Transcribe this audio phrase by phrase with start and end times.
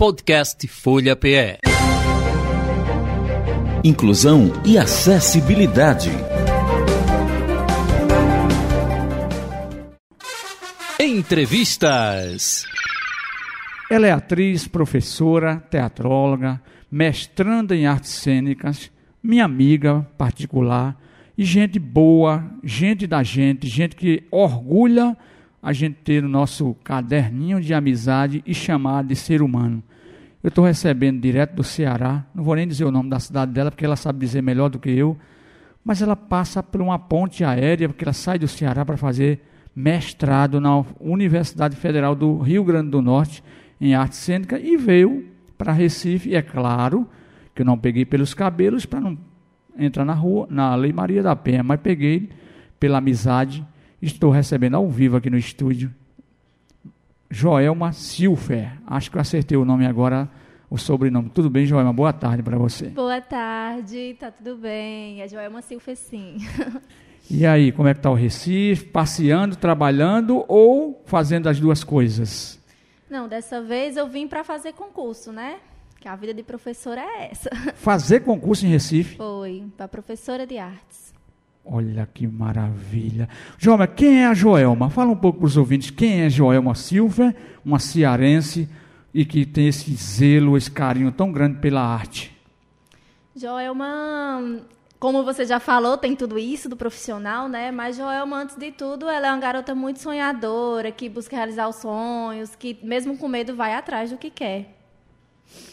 [0.00, 1.58] Podcast Folha PE.
[3.84, 6.08] Inclusão e acessibilidade.
[10.98, 12.64] Entrevistas.
[13.90, 18.90] Ela é atriz, professora, teatróloga, mestranda em artes cênicas,
[19.22, 20.98] minha amiga particular
[21.36, 25.14] e gente boa, gente da gente, gente que orgulha
[25.62, 29.82] a gente ter o nosso caderninho de amizade e chamar de ser humano.
[30.42, 33.70] Eu estou recebendo direto do Ceará, não vou nem dizer o nome da cidade dela,
[33.70, 35.16] porque ela sabe dizer melhor do que eu,
[35.84, 39.40] mas ela passa por uma ponte aérea, porque ela sai do Ceará para fazer
[39.76, 43.44] mestrado na Universidade Federal do Rio Grande do Norte
[43.80, 47.06] em arte cênica e veio para Recife, e é claro
[47.54, 49.18] que eu não peguei pelos cabelos para não
[49.78, 52.30] entrar na rua, na Lei Maria da Penha, mas peguei
[52.78, 53.64] pela amizade
[54.02, 55.92] Estou recebendo ao vivo aqui no estúdio
[57.30, 58.72] Joelma Silfer.
[58.86, 60.28] Acho que eu acertei o nome agora,
[60.70, 61.28] o sobrenome.
[61.30, 61.92] Tudo bem, Joelma?
[61.92, 62.86] Boa tarde para você.
[62.86, 65.20] Boa tarde, tá tudo bem.
[65.20, 66.38] É Joelma Silfer, sim.
[67.32, 68.86] E aí, como é que está o Recife?
[68.86, 72.58] Passeando, trabalhando ou fazendo as duas coisas?
[73.08, 75.58] Não, dessa vez eu vim para fazer concurso, né?
[76.00, 77.48] Que a vida de professora é essa.
[77.76, 79.16] Fazer concurso em Recife?
[79.16, 81.09] Foi, para professora de artes.
[81.64, 83.28] Olha que maravilha.
[83.58, 84.90] Joelma, quem é a Joelma?
[84.90, 85.90] Fala um pouco para os ouvintes.
[85.90, 88.68] Quem é Joelma Silva, uma cearense
[89.12, 92.36] e que tem esse zelo, esse carinho tão grande pela arte?
[93.36, 94.62] Joelma,
[94.98, 97.70] como você já falou, tem tudo isso do profissional, né?
[97.70, 101.76] Mas Joelma, antes de tudo, ela é uma garota muito sonhadora, que busca realizar os
[101.76, 104.76] sonhos, que mesmo com medo vai atrás do que quer.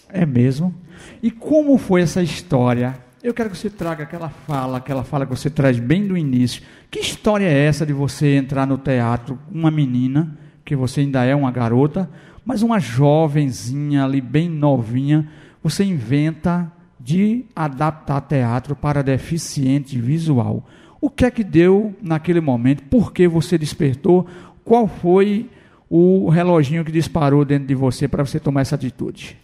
[0.10, 0.74] É mesmo?
[1.22, 2.98] E como foi essa história
[3.28, 6.64] eu quero que você traga aquela fala, aquela fala que você traz bem do início.
[6.90, 11.36] Que história é essa de você entrar no teatro, uma menina, que você ainda é
[11.36, 12.10] uma garota,
[12.46, 15.28] mas uma jovenzinha ali, bem novinha,
[15.62, 20.66] você inventa de adaptar teatro para deficiente visual.
[21.02, 22.84] O que é que deu naquele momento?
[22.84, 24.26] Por que você despertou?
[24.64, 25.50] Qual foi
[25.90, 29.38] o reloginho que disparou dentro de você para você tomar essa atitude?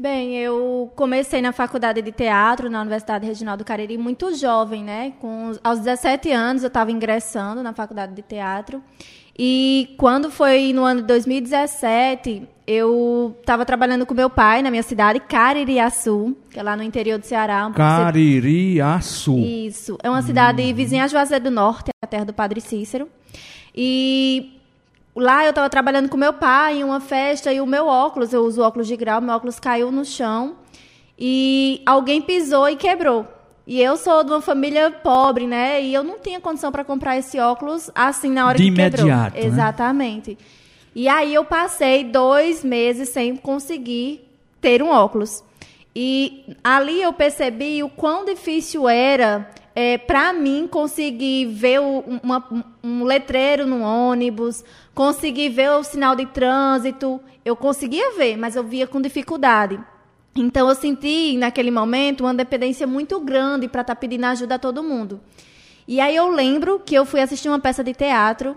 [0.00, 5.12] Bem, eu comecei na faculdade de teatro na Universidade Regional do Cariri muito jovem, né?
[5.20, 8.82] Com, aos 17 anos eu estava ingressando na faculdade de teatro.
[9.38, 14.82] E quando foi no ano de 2017, eu estava trabalhando com meu pai na minha
[14.82, 17.66] cidade, Caririaçu, que é lá no interior do Ceará.
[17.66, 19.36] Um Caririaçu.
[19.36, 19.98] Isso.
[20.02, 20.74] É uma cidade hum.
[20.74, 23.06] vizinha a Juazeiro do Norte, a terra do Padre Cícero.
[23.76, 24.59] E
[25.14, 28.44] Lá eu estava trabalhando com meu pai em uma festa e o meu óculos, eu
[28.44, 30.56] uso óculos de grau, meu óculos caiu no chão
[31.18, 33.26] e alguém pisou e quebrou.
[33.66, 35.82] E eu sou de uma família pobre, né?
[35.82, 39.34] E eu não tinha condição para comprar esse óculos assim na hora de que imediato,
[39.34, 39.42] quebrou.
[39.42, 39.46] Né?
[39.46, 40.38] Exatamente.
[40.94, 44.26] E aí eu passei dois meses sem conseguir
[44.60, 45.44] ter um óculos.
[45.94, 52.44] E ali eu percebi o quão difícil era é, para mim conseguir ver o, uma,
[52.82, 54.64] um letreiro no ônibus,
[54.94, 59.78] conseguir ver o sinal de trânsito, eu conseguia ver, mas eu via com dificuldade.
[60.34, 64.58] Então eu senti naquele momento uma dependência muito grande para estar tá pedindo ajuda a
[64.58, 65.20] todo mundo.
[65.86, 68.56] E aí eu lembro que eu fui assistir uma peça de teatro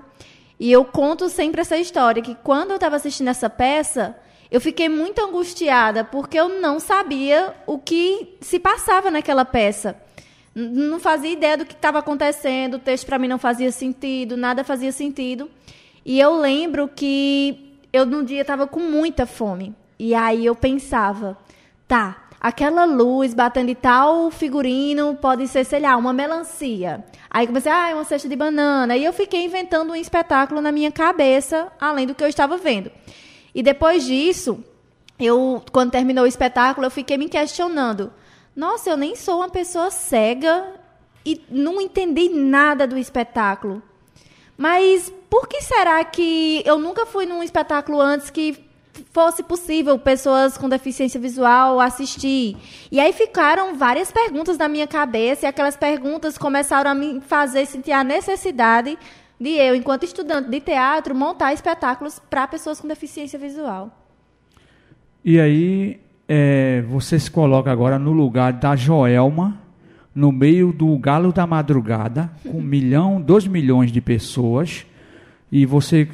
[0.59, 4.15] e eu conto sempre essa história que quando eu estava assistindo essa peça,
[4.51, 9.99] eu fiquei muito angustiada porque eu não sabia o que se passava naquela peça
[10.55, 14.63] não fazia ideia do que estava acontecendo, o texto para mim não fazia sentido, nada
[14.63, 15.49] fazia sentido.
[16.05, 19.75] E eu lembro que eu num dia estava com muita fome.
[19.97, 21.37] E aí eu pensava,
[21.87, 27.03] tá, aquela luz batendo de tal figurino pode ser, sei lá, uma melancia.
[27.29, 28.97] Aí comecei, ah, é uma cesta de banana.
[28.97, 32.91] E eu fiquei inventando um espetáculo na minha cabeça, além do que eu estava vendo.
[33.55, 34.63] E depois disso,
[35.17, 38.11] eu, quando terminou o espetáculo, eu fiquei me questionando
[38.55, 40.73] nossa, eu nem sou uma pessoa cega
[41.25, 43.81] e não entendi nada do espetáculo.
[44.57, 48.63] Mas por que será que eu nunca fui num espetáculo antes que
[49.11, 52.55] fosse possível pessoas com deficiência visual assistir?
[52.91, 57.65] E aí ficaram várias perguntas na minha cabeça e aquelas perguntas começaram a me fazer
[57.65, 58.97] sentir a necessidade
[59.39, 63.91] de eu, enquanto estudante de teatro, montar espetáculos para pessoas com deficiência visual.
[65.25, 65.99] E aí
[66.35, 69.55] é, você se coloca agora no lugar da Joelma,
[70.15, 74.83] no meio do galo da madrugada, com um milhão, dois milhões de pessoas,
[75.51, 76.07] e você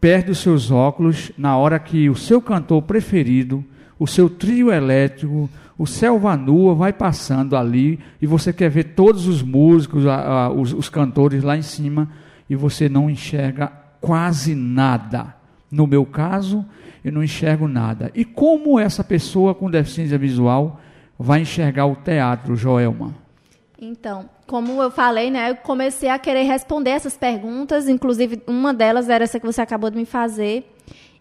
[0.00, 3.62] perde os seus óculos na hora que o seu cantor preferido,
[3.98, 9.26] o seu trio elétrico, o Selva Nua vai passando ali e você quer ver todos
[9.26, 12.08] os músicos, a, a, os, os cantores lá em cima
[12.48, 13.70] e você não enxerga
[14.00, 15.34] quase nada.
[15.70, 16.64] No meu caso,
[17.04, 18.10] eu não enxergo nada.
[18.14, 20.80] E como essa pessoa com deficiência visual
[21.18, 23.14] vai enxergar o teatro, Joelma?
[23.80, 29.08] Então, como eu falei, né, eu comecei a querer responder essas perguntas, inclusive uma delas
[29.08, 30.70] era essa que você acabou de me fazer.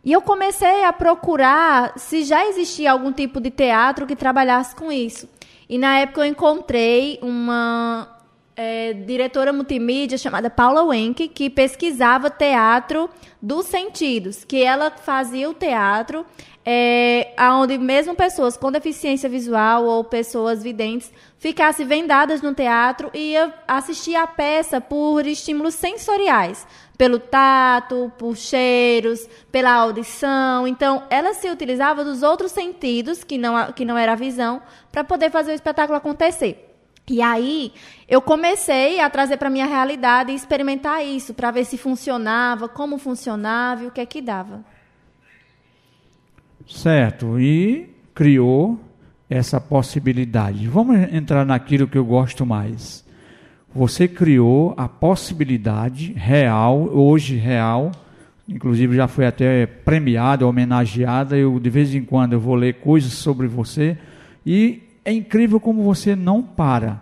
[0.04, 4.92] E eu comecei a procurar se já existia algum tipo de teatro que trabalhasse com
[4.92, 5.30] isso.
[5.70, 8.19] E na época eu encontrei uma
[8.62, 13.10] é, diretora multimídia chamada Paula Wenck, que pesquisava teatro
[13.42, 16.26] dos sentidos, que ela fazia o teatro
[16.66, 23.32] é, onde mesmo pessoas com deficiência visual ou pessoas videntes ficassem vendadas no teatro e
[23.32, 26.68] ia assistir a peça por estímulos sensoriais,
[26.98, 30.68] pelo tato, por cheiros, pela audição.
[30.68, 34.62] Então, ela se utilizava dos outros sentidos, que não, que não era a visão,
[34.92, 36.69] para poder fazer o espetáculo acontecer.
[37.10, 37.74] E aí,
[38.08, 42.98] eu comecei a trazer para minha realidade e experimentar isso, para ver se funcionava, como
[42.98, 44.64] funcionava e o que é que dava.
[46.68, 48.80] Certo, e criou
[49.30, 50.68] essa possibilidade.
[50.68, 53.04] Vamos entrar naquilo que eu gosto mais.
[53.74, 57.92] Você criou a possibilidade real, hoje real,
[58.48, 61.38] inclusive já foi até premiada, homenageada.
[61.38, 63.98] Eu de vez em quando eu vou ler coisas sobre você
[64.46, 67.02] e é incrível como você não para.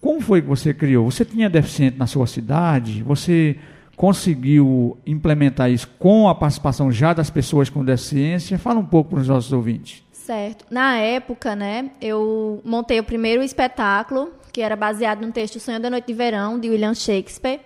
[0.00, 1.10] Como foi que você criou?
[1.10, 3.02] Você tinha deficiente na sua cidade?
[3.02, 3.56] Você
[3.96, 8.58] conseguiu implementar isso com a participação já das pessoas com deficiência?
[8.58, 10.04] Fala um pouco para os nossos ouvintes.
[10.12, 10.64] Certo.
[10.70, 15.88] Na época, né, eu montei o primeiro espetáculo, que era baseado no texto Sonho da
[15.88, 17.60] Noite de Verão, de William Shakespeare.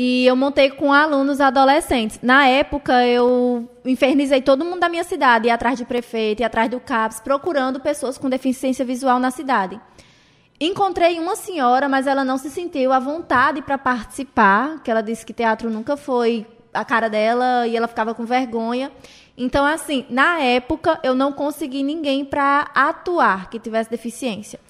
[0.00, 2.20] E eu montei com alunos adolescentes.
[2.22, 6.70] Na época, eu infernizei todo mundo da minha cidade, ia atrás de prefeito, ia atrás
[6.70, 9.80] do CAPS, procurando pessoas com deficiência visual na cidade.
[10.60, 15.26] Encontrei uma senhora, mas ela não se sentiu à vontade para participar, que ela disse
[15.26, 18.92] que teatro nunca foi a cara dela e ela ficava com vergonha.
[19.36, 24.60] Então, assim, na época eu não consegui ninguém para atuar que tivesse deficiência.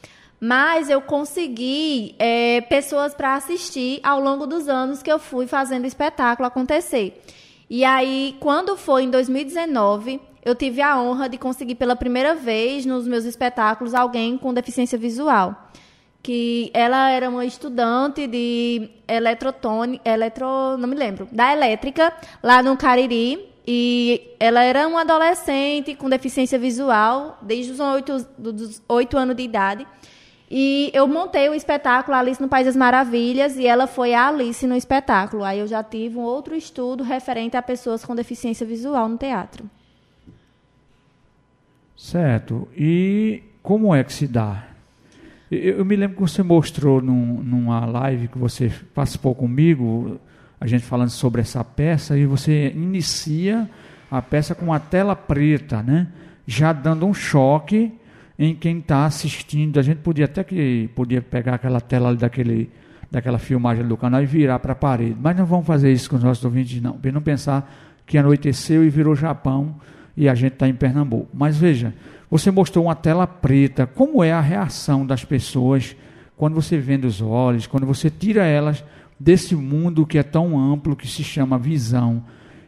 [0.40, 5.84] Mas eu consegui é, pessoas para assistir ao longo dos anos que eu fui fazendo
[5.84, 7.20] o espetáculo acontecer.
[7.68, 12.86] E aí, quando foi em 2019, eu tive a honra de conseguir pela primeira vez
[12.86, 15.68] nos meus espetáculos alguém com deficiência visual
[16.22, 22.12] que ela era uma estudante de eletrotone, eletro, não me lembro, da elétrica,
[22.42, 27.80] lá no Cariri, e ela era uma adolescente com deficiência visual, desde os
[28.88, 29.86] oito, anos de idade.
[30.50, 34.66] E eu montei o espetáculo Alice no País das Maravilhas e ela foi a Alice
[34.66, 35.44] no espetáculo.
[35.44, 39.68] Aí eu já tive um outro estudo referente a pessoas com deficiência visual no teatro.
[41.96, 42.66] Certo.
[42.74, 44.68] E como é que se dá
[45.50, 50.20] eu, me lembro que você mostrou num, numa live que você participou comigo,
[50.60, 53.68] a gente falando sobre essa peça, e você inicia
[54.10, 56.08] a peça com a tela preta, né?
[56.46, 57.92] Já dando um choque
[58.38, 59.80] em quem está assistindo.
[59.80, 62.70] A gente podia até que podia pegar aquela tela daquele,
[63.10, 65.16] daquela filmagem do canal e virar para a parede.
[65.20, 66.92] Mas não vamos fazer isso com os nossos ouvintes, não.
[66.92, 67.68] Para não pensar
[68.06, 69.74] que anoiteceu e virou Japão
[70.16, 71.28] e a gente está em Pernambuco.
[71.34, 71.92] Mas veja,
[72.30, 73.86] você mostrou uma tela preta.
[73.86, 75.96] Como é a reação das pessoas
[76.36, 78.84] quando você vende os olhos, quando você tira elas
[79.18, 82.22] desse mundo que é tão amplo, que se chama visão?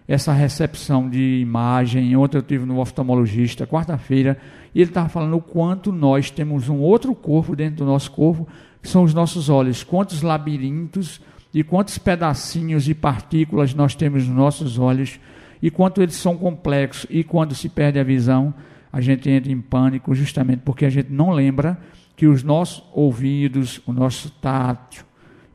[0.09, 2.17] Essa recepção de imagem.
[2.17, 4.37] Ontem eu tive no oftalmologista, quarta-feira,
[4.75, 8.47] e ele estava falando o quanto nós temos um outro corpo dentro do nosso corpo,
[8.83, 9.83] que são os nossos olhos.
[9.83, 11.21] Quantos labirintos
[11.53, 15.19] e quantos pedacinhos e partículas nós temos nos nossos olhos,
[15.63, 18.55] e quanto eles são complexos, e quando se perde a visão
[18.93, 21.79] a gente entra em pânico justamente porque a gente não lembra
[22.17, 25.07] que os nossos ouvidos, o nosso tato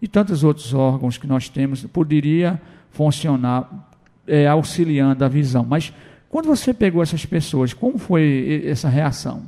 [0.01, 3.91] e tantos outros órgãos que nós temos poderia funcionar
[4.25, 5.65] é, auxiliando a visão.
[5.67, 5.93] Mas
[6.35, 9.43] quando você pegou essas pessoas, como foi essa reação?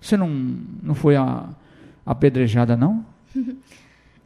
[0.00, 1.46] Você não, não foi a,
[2.06, 3.04] apedrejada, não?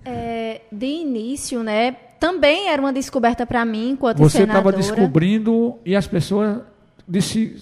[0.07, 1.93] É, de início, né?
[2.21, 6.61] Também era uma descoberta para mim enquanto Você estava descobrindo e as pessoas
[7.09, 7.57] de se,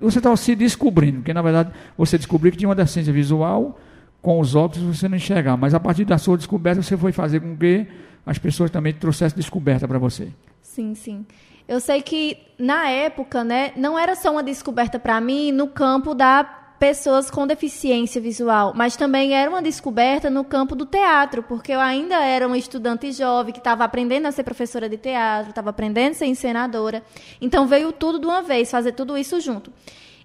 [0.00, 3.80] você estava se descobrindo, porque na verdade você descobriu que tinha uma deficiência visual,
[4.22, 7.40] com os óculos você não enxergar, mas a partir da sua descoberta você foi fazer
[7.40, 7.84] com que
[8.24, 10.28] as pessoas também trouxessem descoberta para você.
[10.62, 11.26] Sim, sim.
[11.68, 16.14] Eu sei que na época, né, não era só uma descoberta para mim no campo
[16.14, 21.72] da pessoas com deficiência visual, mas também era uma descoberta no campo do teatro, porque
[21.72, 25.70] eu ainda era uma estudante jovem que estava aprendendo a ser professora de teatro, estava
[25.70, 27.02] aprendendo a ser encenadora.
[27.40, 29.72] Então veio tudo de uma vez, fazer tudo isso junto.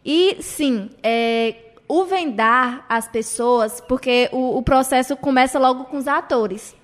[0.06, 1.56] E sim, é,
[1.88, 6.76] o vendar as pessoas, porque o, o, processo começa logo com os atores.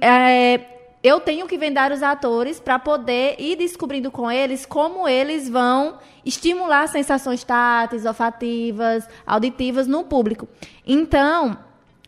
[0.00, 0.60] É,
[1.02, 5.98] eu tenho que vendar os atores para poder ir descobrindo com eles como eles vão
[6.24, 10.46] estimular sensações táteis, olfativas, auditivas no público.
[10.86, 11.58] Então,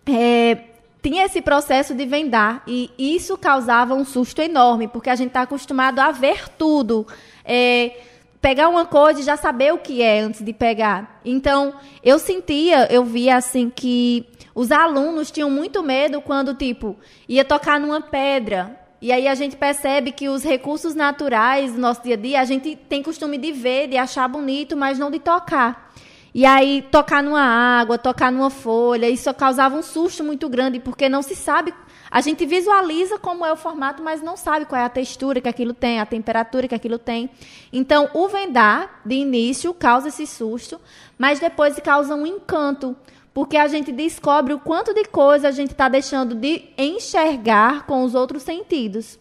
[0.07, 0.59] é,
[1.03, 5.43] tinha esse processo de vendar e isso causava um susto enorme, porque a gente está
[5.43, 7.07] acostumado a ver tudo.
[7.45, 7.99] É,
[8.41, 11.21] pegar uma coisa e já saber o que é antes de pegar.
[11.25, 16.97] Então, eu sentia, eu via assim que os alunos tinham muito medo quando, tipo,
[17.29, 18.84] ia tocar numa pedra.
[19.05, 22.45] E aí a gente percebe que os recursos naturais do nosso dia a dia, a
[22.47, 25.93] gente tem costume de ver, de achar bonito, mas não de tocar.
[26.33, 31.07] E aí, tocar numa água, tocar numa folha, isso causava um susto muito grande, porque
[31.07, 31.75] não se sabe.
[32.11, 35.51] A gente visualiza como é o formato, mas não sabe qual é a textura que
[35.51, 37.29] aquilo tem, a temperatura que aquilo tem.
[37.71, 40.81] Então, o vendar, de início, causa esse susto,
[41.19, 42.97] mas depois causa um encanto,
[43.35, 48.05] porque a gente descobre o quanto de coisa a gente está deixando de enxergar com
[48.05, 49.19] os outros sentidos.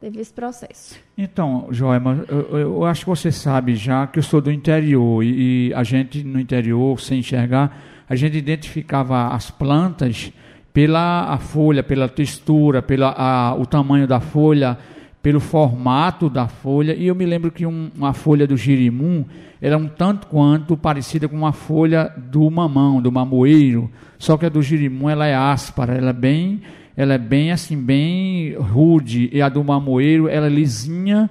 [0.00, 0.98] Teve esse processo.
[1.16, 5.68] Então, Joema, eu, eu, acho que você sabe já que eu sou do interior e,
[5.68, 10.32] e, a gente no interior, sem enxergar, a gente identificava as plantas
[10.72, 14.78] pela a folha, pela textura, pela a, o tamanho da folha,
[15.22, 16.94] pelo formato da folha.
[16.94, 19.24] E eu me lembro que um, uma folha do girimum
[19.60, 24.48] era um tanto quanto parecida com uma folha do mamão, do mamoeiro, só que a
[24.48, 26.60] do girimum ela é áspera, ela é bem
[26.96, 31.30] ela é bem assim, bem rude, e a do mamoeiro, ela é lisinha,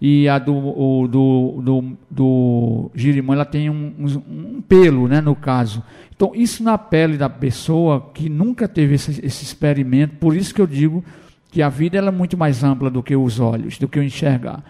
[0.00, 2.90] e a do, o, do, do, do
[3.32, 5.82] ela tem um, um, um, pelo, né, no caso.
[6.14, 10.60] Então, isso na pele da pessoa que nunca teve esse, esse experimento, por isso que
[10.60, 11.02] eu digo
[11.50, 14.02] que a vida ela é muito mais ampla do que os olhos, do que o
[14.02, 14.62] enxergar.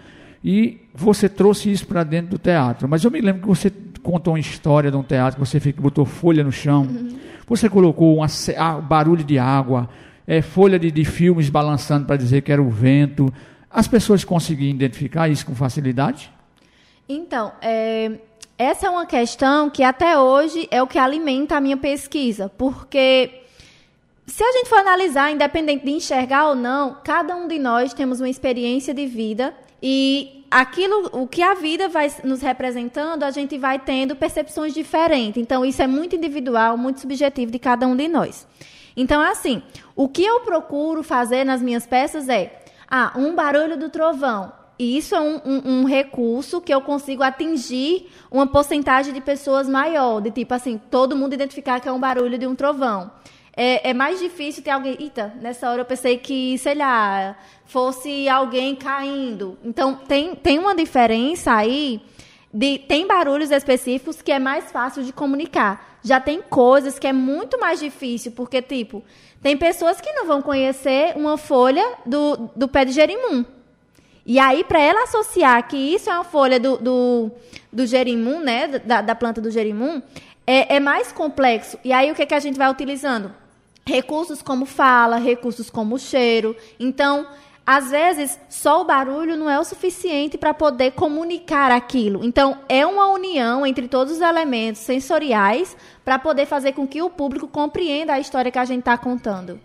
[0.43, 2.89] E você trouxe isso para dentro do teatro.
[2.89, 6.05] Mas eu me lembro que você contou uma história de um teatro, que você botou
[6.05, 7.19] folha no chão, uhum.
[7.47, 9.89] você colocou um ah, barulho de água,
[10.27, 13.33] é, folha de, de filmes balançando para dizer que era o vento.
[13.71, 16.31] As pessoas conseguiam identificar isso com facilidade?
[17.09, 18.13] Então, é,
[18.57, 23.38] essa é uma questão que até hoje é o que alimenta a minha pesquisa, porque
[24.29, 28.21] se a gente for analisar, independente de enxergar ou não, cada um de nós temos
[28.21, 33.57] uma experiência de vida e aquilo, o que a vida vai nos representando, a gente
[33.57, 35.43] vai tendo percepções diferentes.
[35.43, 38.47] Então, isso é muito individual, muito subjetivo de cada um de nós.
[38.95, 39.63] Então, é assim,
[39.97, 44.53] o que eu procuro fazer nas minhas peças é, ah, um barulho do trovão.
[44.79, 49.69] E isso é um, um, um, recurso que eu consigo atingir uma porcentagem de pessoas
[49.69, 53.11] maior, de tipo assim, todo mundo identificar que é um barulho de um trovão.
[53.61, 54.97] É, é mais difícil ter alguém.
[55.01, 57.37] Eita, nessa hora eu pensei que, sei lá,
[57.67, 59.59] fosse alguém caindo.
[59.65, 62.01] Então, tem, tem uma diferença aí
[62.55, 65.99] de, tem barulhos específicos que é mais fácil de comunicar.
[66.05, 69.03] Já tem coisas que é muito mais difícil, porque, tipo,
[69.43, 73.45] tem pessoas que não vão conhecer uma folha do, do pé de gerimum.
[74.25, 77.31] E aí, para ela associar que isso é uma folha do, do,
[77.73, 80.01] do gerimum, né, da, da planta do gerimum,
[80.47, 81.77] é, é mais complexo.
[81.83, 83.35] E aí, o que, que a gente vai utilizando?
[83.89, 86.55] Recursos como fala, recursos como cheiro.
[86.79, 87.27] Então,
[87.67, 92.23] às vezes, só o barulho não é o suficiente para poder comunicar aquilo.
[92.23, 97.09] Então, é uma união entre todos os elementos sensoriais para poder fazer com que o
[97.09, 99.59] público compreenda a história que a gente está contando.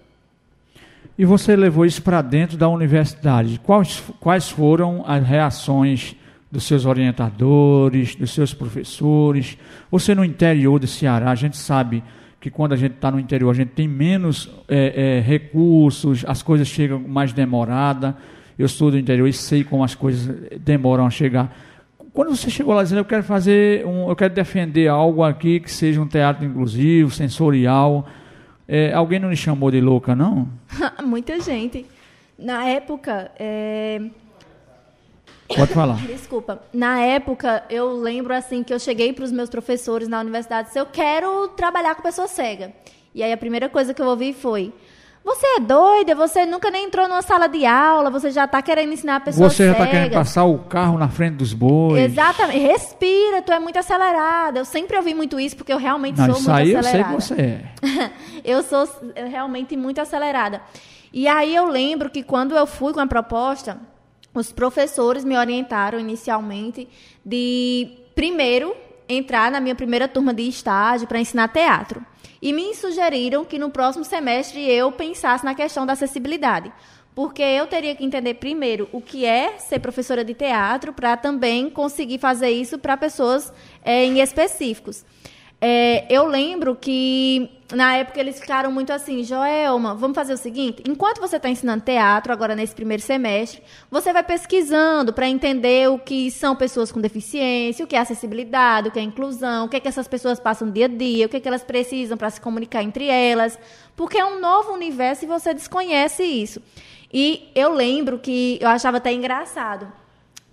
[1.18, 3.60] E você levou isso para dentro da universidade.
[3.62, 6.15] Quais, quais foram as reações
[6.50, 9.58] dos seus orientadores, dos seus professores?
[9.92, 12.01] Você no interior do Ceará, a gente sabe
[12.43, 16.43] que quando a gente está no interior a gente tem menos é, é, recursos, as
[16.43, 18.17] coisas chegam mais demorada.
[18.59, 21.55] Eu sou do interior e sei como as coisas demoram a chegar.
[22.12, 25.71] Quando você chegou lá dizendo eu quero fazer um, eu quero defender algo aqui que
[25.71, 28.09] seja um teatro inclusivo, sensorial,
[28.67, 30.50] é, alguém não me chamou de louca, não?
[31.01, 31.85] Muita gente.
[32.38, 34.01] Na época, é,
[35.55, 35.95] Pode falar.
[36.07, 36.62] Desculpa.
[36.74, 40.65] Na época, eu lembro assim que eu cheguei para os meus professores na universidade e
[40.67, 42.74] disse: Eu quero trabalhar com pessoa cega.
[43.13, 44.74] E aí a primeira coisa que eu ouvi foi:
[45.24, 46.15] Você é doida?
[46.15, 49.50] Você nunca nem entrou numa sala de aula, você já está querendo ensinar a pessoa
[49.50, 52.03] Você já está querendo passar o carro na frente dos bois.
[52.03, 52.60] Exatamente.
[52.60, 54.60] Respira, tu é muito acelerada.
[54.60, 57.13] Eu sempre ouvi muito isso porque eu realmente Não, sou isso muito aí acelerada.
[57.13, 58.12] Eu sei que você é.
[58.43, 58.88] eu sou
[59.29, 60.62] realmente muito acelerada.
[61.12, 63.77] E aí eu lembro que quando eu fui com a proposta
[64.34, 66.88] os professores me orientaram inicialmente
[67.24, 68.75] de, primeiro,
[69.08, 72.04] entrar na minha primeira turma de estágio para ensinar teatro.
[72.42, 76.72] E me sugeriram que no próximo semestre eu pensasse na questão da acessibilidade.
[77.16, 81.70] Porque eu teria que entender primeiro o que é ser professora de teatro para também
[81.70, 85.06] conseguir fazer isso para pessoas é, em específicos.
[85.65, 90.84] É, eu lembro que na época eles ficaram muito assim, Joelma, vamos fazer o seguinte:
[90.86, 95.98] enquanto você está ensinando teatro, agora nesse primeiro semestre, você vai pesquisando para entender o
[95.98, 99.77] que são pessoas com deficiência, o que é acessibilidade, o que é inclusão, o que
[99.77, 102.29] é que essas pessoas passam dia a dia, o que é que elas precisam para
[102.29, 103.58] se comunicar entre elas,
[103.96, 106.62] porque é um novo universo e você desconhece isso.
[107.13, 110.02] E eu lembro que eu achava até engraçado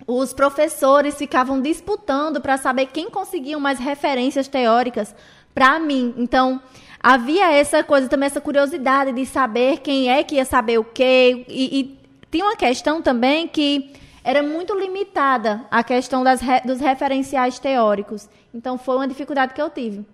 [0.07, 5.15] os professores ficavam disputando para saber quem conseguia mais referências teóricas
[5.53, 6.13] para mim.
[6.17, 6.61] Então,
[7.01, 11.45] havia essa coisa também, essa curiosidade de saber quem é que ia saber o quê.
[11.47, 11.99] E, e
[12.31, 13.91] tinha uma questão também que
[14.23, 18.29] era muito limitada a questão das, dos referenciais teóricos.
[18.53, 20.05] Então, foi uma dificuldade que eu tive.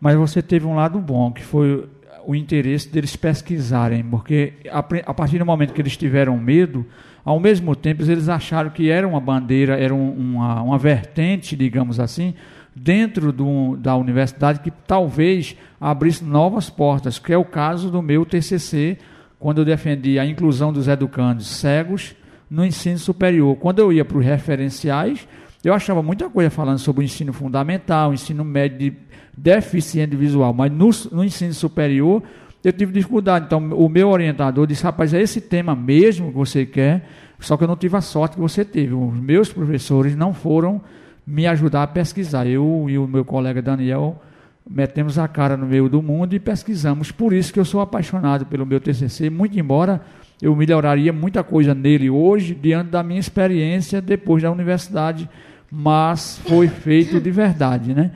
[0.00, 1.88] Mas você teve um lado bom, que foi
[2.24, 6.86] o interesse deles pesquisarem, porque a, a partir do momento que eles tiveram medo,
[7.24, 12.00] ao mesmo tempo, eles acharam que era uma bandeira, era um, uma, uma vertente, digamos
[12.00, 12.34] assim,
[12.74, 18.24] dentro do, da universidade que talvez abrisse novas portas, que é o caso do meu
[18.24, 18.98] TCC,
[19.38, 22.14] quando eu defendi a inclusão dos educandos cegos
[22.50, 23.56] no ensino superior.
[23.56, 25.26] Quando eu ia para os referenciais,
[25.64, 28.96] eu achava muita coisa falando sobre o ensino fundamental, o ensino médio de
[29.36, 32.22] deficiente visual, mas no, no ensino superior
[32.64, 33.46] eu tive dificuldade.
[33.46, 37.08] Então, o meu orientador disse: rapaz, é esse tema mesmo que você quer,
[37.40, 38.94] só que eu não tive a sorte que você teve.
[38.94, 40.80] Os meus professores não foram
[41.26, 42.46] me ajudar a pesquisar.
[42.46, 44.20] Eu e o meu colega Daniel
[44.68, 47.10] metemos a cara no meio do mundo e pesquisamos.
[47.10, 50.00] Por isso que eu sou apaixonado pelo meu TCC, muito embora
[50.40, 55.28] eu melhoraria muita coisa nele hoje, diante da minha experiência depois da universidade,
[55.70, 58.10] mas foi feito de verdade, né?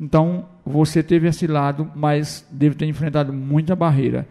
[0.00, 4.26] Então, você teve esse lado, mas deve ter enfrentado muita barreira.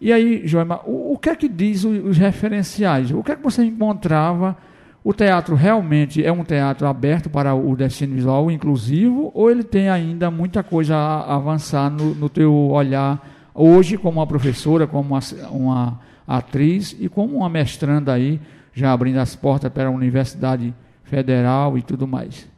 [0.00, 3.10] E aí, Joima, o, o que é que diz os, os referenciais?
[3.12, 4.56] O que é que você encontrava?
[5.04, 9.88] O teatro realmente é um teatro aberto para o destino visual inclusivo ou ele tem
[9.88, 13.24] ainda muita coisa a avançar no, no teu olhar
[13.54, 18.40] hoje como uma professora, como uma, uma atriz e como uma mestranda aí,
[18.74, 20.74] já abrindo as portas para a Universidade
[21.04, 22.55] Federal e tudo mais?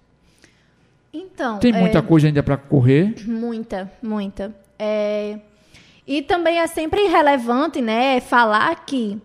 [1.13, 1.59] Então.
[1.59, 3.15] Tem muita é, coisa ainda para correr?
[3.27, 4.55] Muita, muita.
[4.79, 5.39] É,
[6.07, 9.21] e também é sempre relevante, né, falar que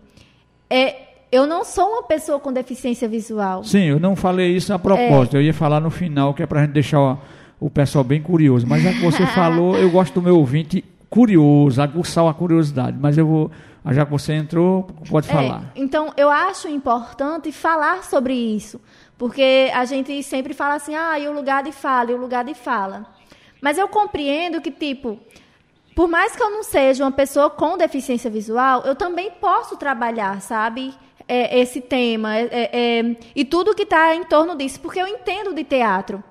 [0.68, 0.96] é,
[1.30, 3.64] eu não sou uma pessoa com deficiência visual.
[3.64, 5.36] Sim, eu não falei isso a propósito.
[5.36, 5.38] É.
[5.38, 7.18] Eu ia falar no final, que é para a gente deixar o,
[7.58, 8.66] o, pessoal bem curioso.
[8.66, 12.96] Mas já que você falou, eu gosto do meu ouvinte curioso, aguçar a curiosidade.
[13.00, 13.50] Mas eu vou.
[13.90, 15.72] Já que você entrou, pode é, falar.
[15.76, 18.80] Então, eu acho importante falar sobre isso.
[19.16, 22.44] Porque a gente sempre fala assim, ah, e o lugar de fala, e o lugar
[22.44, 23.06] de fala.
[23.60, 25.18] Mas eu compreendo que, tipo,
[25.94, 30.40] por mais que eu não seja uma pessoa com deficiência visual, eu também posso trabalhar,
[30.40, 30.92] sabe?
[31.26, 35.06] É, esse tema é, é, é e tudo que está em torno disso, porque eu
[35.06, 36.22] entendo de teatro.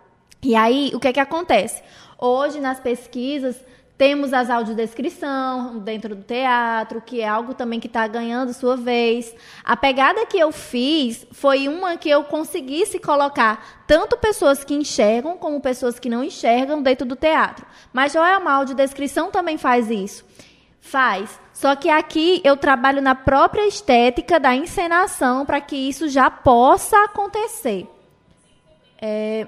[0.43, 1.81] E aí, o que é que acontece?
[2.19, 3.55] Hoje, nas pesquisas,
[4.03, 9.33] temos as audiodescrição dentro do teatro, que é algo também que está ganhando sua vez.
[9.63, 15.37] A pegada que eu fiz foi uma que eu conseguisse colocar tanto pessoas que enxergam
[15.37, 17.65] como pessoas que não enxergam dentro do teatro.
[17.93, 20.25] Mas Joelma, a audiodescrição também faz isso.
[20.81, 21.39] Faz.
[21.53, 27.05] Só que aqui eu trabalho na própria estética da encenação para que isso já possa
[27.05, 27.87] acontecer.
[29.01, 29.47] É,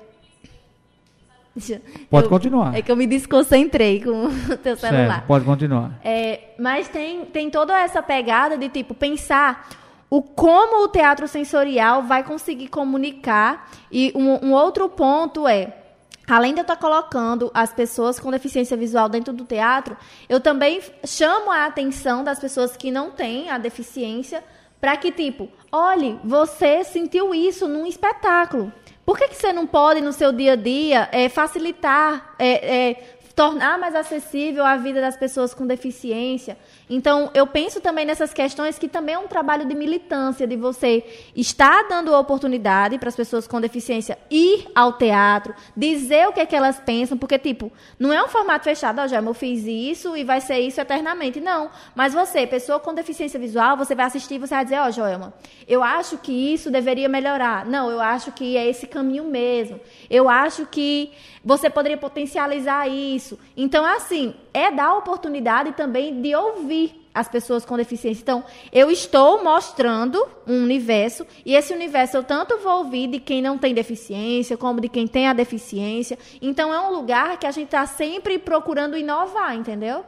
[2.10, 2.76] Pode eu, continuar.
[2.76, 5.08] É que eu me desconcentrei com o teu celular.
[5.08, 6.00] Certo, pode continuar.
[6.04, 9.70] É, mas tem, tem toda essa pegada de tipo pensar
[10.10, 13.70] o como o teatro sensorial vai conseguir comunicar.
[13.92, 15.82] E um, um outro ponto é
[16.28, 19.96] além de eu estar colocando as pessoas com deficiência visual dentro do teatro,
[20.28, 24.44] eu também chamo a atenção das pessoas que não têm a deficiência
[24.82, 28.72] para que, tipo, olhe, você sentiu isso num espetáculo.
[29.06, 32.94] Por que, que você não pode, no seu dia a dia, é, facilitar, é, é,
[33.36, 36.58] tornar mais acessível a vida das pessoas com deficiência?
[36.90, 41.04] Então, eu penso também nessas questões que também é um trabalho de militância, de você
[41.36, 46.46] estar dando oportunidade para as pessoas com deficiência ir ao teatro, dizer o que é
[46.46, 50.16] que elas pensam, porque, tipo, não é um formato fechado, ó, já eu fiz isso
[50.16, 51.42] e vai ser isso eternamente.
[51.42, 51.70] Não.
[51.96, 54.92] Mas você, pessoa com deficiência visual, você vai assistir e você vai dizer, ó, oh,
[54.92, 55.34] Joelma,
[55.68, 57.66] eu acho que isso deveria melhorar.
[57.66, 59.80] Não, eu acho que é esse caminho mesmo.
[60.10, 61.12] Eu acho que
[61.44, 63.40] você poderia potencializar isso.
[63.56, 66.75] Então, assim, é dar oportunidade também de ouvir
[67.16, 68.22] as pessoas com deficiência.
[68.22, 73.42] Então, eu estou mostrando um universo, e esse universo eu tanto vou ouvir de quem
[73.42, 76.20] não tem deficiência, como de quem tem a deficiência.
[76.42, 80.04] Então, é um lugar que a gente está sempre procurando inovar, entendeu?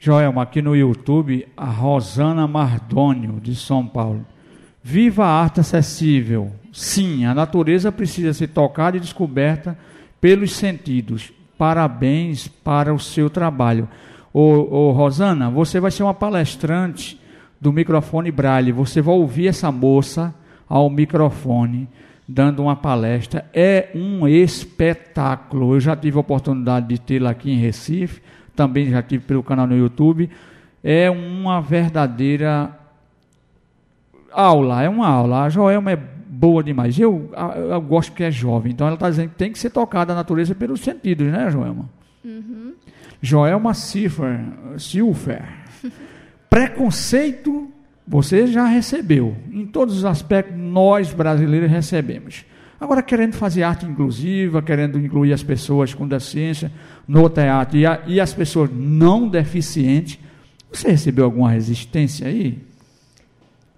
[0.00, 4.26] Joelma, aqui no YouTube, a Rosana Mardônio, de São Paulo.
[4.82, 6.50] Viva a arte acessível.
[6.72, 9.78] Sim, a natureza precisa ser tocada e descoberta
[10.20, 13.88] pelos sentidos parabéns para o seu trabalho.
[14.32, 17.20] Ô, ô, Rosana, você vai ser uma palestrante
[17.60, 18.72] do microfone Braille.
[18.72, 20.34] Você vai ouvir essa moça
[20.68, 21.88] ao microfone
[22.28, 23.48] dando uma palestra.
[23.54, 25.74] É um espetáculo.
[25.74, 28.20] Eu já tive a oportunidade de tê-la aqui em Recife,
[28.54, 30.28] também já tive pelo canal no YouTube.
[30.84, 32.70] É uma verdadeira
[34.30, 35.44] aula, é uma aula.
[35.44, 36.98] A Joelma é boa demais.
[36.98, 37.30] Eu,
[37.70, 40.16] eu gosto que é jovem, então ela está dizendo que tem que ser tocada a
[40.16, 41.88] natureza pelos sentidos, né, Joelma?
[42.24, 42.74] Uhum.
[43.20, 44.40] Joelma Ciffer,
[44.78, 45.44] Silfer.
[46.50, 47.72] Preconceito
[48.06, 49.36] você já recebeu.
[49.52, 52.44] Em todos os aspectos, nós brasileiros recebemos.
[52.80, 56.72] Agora, querendo fazer arte inclusiva, querendo incluir as pessoas com deficiência
[57.06, 60.18] no teatro e, a, e as pessoas não deficientes,
[60.72, 62.58] você recebeu alguma resistência aí?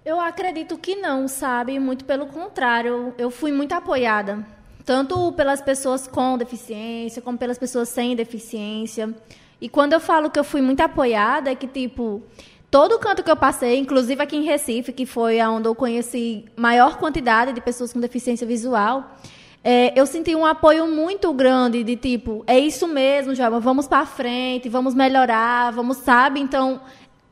[0.05, 1.79] Eu acredito que não, sabe?
[1.79, 4.45] Muito pelo contrário, eu fui muito apoiada,
[4.85, 9.13] tanto pelas pessoas com deficiência, como pelas pessoas sem deficiência.
[9.59, 12.23] E quando eu falo que eu fui muito apoiada, é que, tipo,
[12.69, 16.97] todo canto que eu passei, inclusive aqui em Recife, que foi onde eu conheci maior
[16.97, 19.15] quantidade de pessoas com deficiência visual,
[19.63, 24.07] é, eu senti um apoio muito grande de tipo, é isso mesmo, Joelma, vamos para
[24.07, 26.39] frente, vamos melhorar, vamos, sabe?
[26.39, 26.81] Então,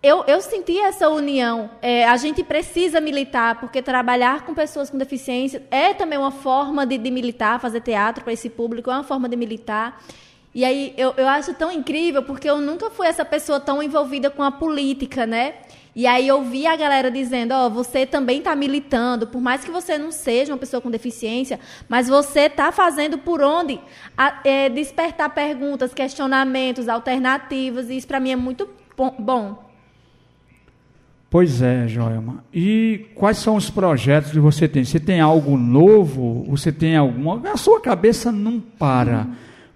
[0.02, 1.70] eu, eu senti essa união.
[1.82, 6.86] É, a gente precisa militar, porque trabalhar com pessoas com deficiência é também uma forma
[6.86, 10.02] de, de militar, fazer teatro para esse público é uma forma de militar.
[10.56, 14.30] E aí eu, eu acho tão incrível, porque eu nunca fui essa pessoa tão envolvida
[14.30, 15.56] com a política, né?
[15.96, 19.66] E aí eu vi a galera dizendo, ó, oh, você também está militando, por mais
[19.66, 21.60] que você não seja uma pessoa com deficiência,
[21.90, 23.80] mas você está fazendo por onde
[24.18, 28.70] a, é, despertar perguntas, questionamentos, alternativas, e isso para mim é muito
[29.20, 29.69] bom.
[31.30, 32.44] Pois é, Joelma.
[32.52, 34.84] E quais são os projetos que você tem?
[34.84, 36.44] Você tem algo novo?
[36.50, 37.42] Você tem alguma.
[37.52, 39.28] A sua cabeça não para.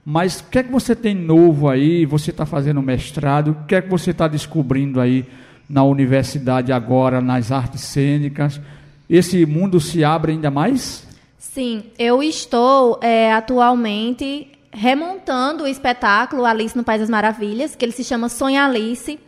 [0.04, 2.06] Mas o que é que você tem novo aí?
[2.08, 3.52] Você está fazendo mestrado?
[3.52, 5.26] O que é que você está descobrindo aí
[5.70, 8.60] na universidade agora, nas artes cênicas?
[9.08, 11.08] Esse mundo se abre ainda mais?
[11.38, 17.92] Sim, eu estou é, atualmente remontando o espetáculo Alice no País das Maravilhas, que ele
[17.92, 19.20] se chama Sonha Alice.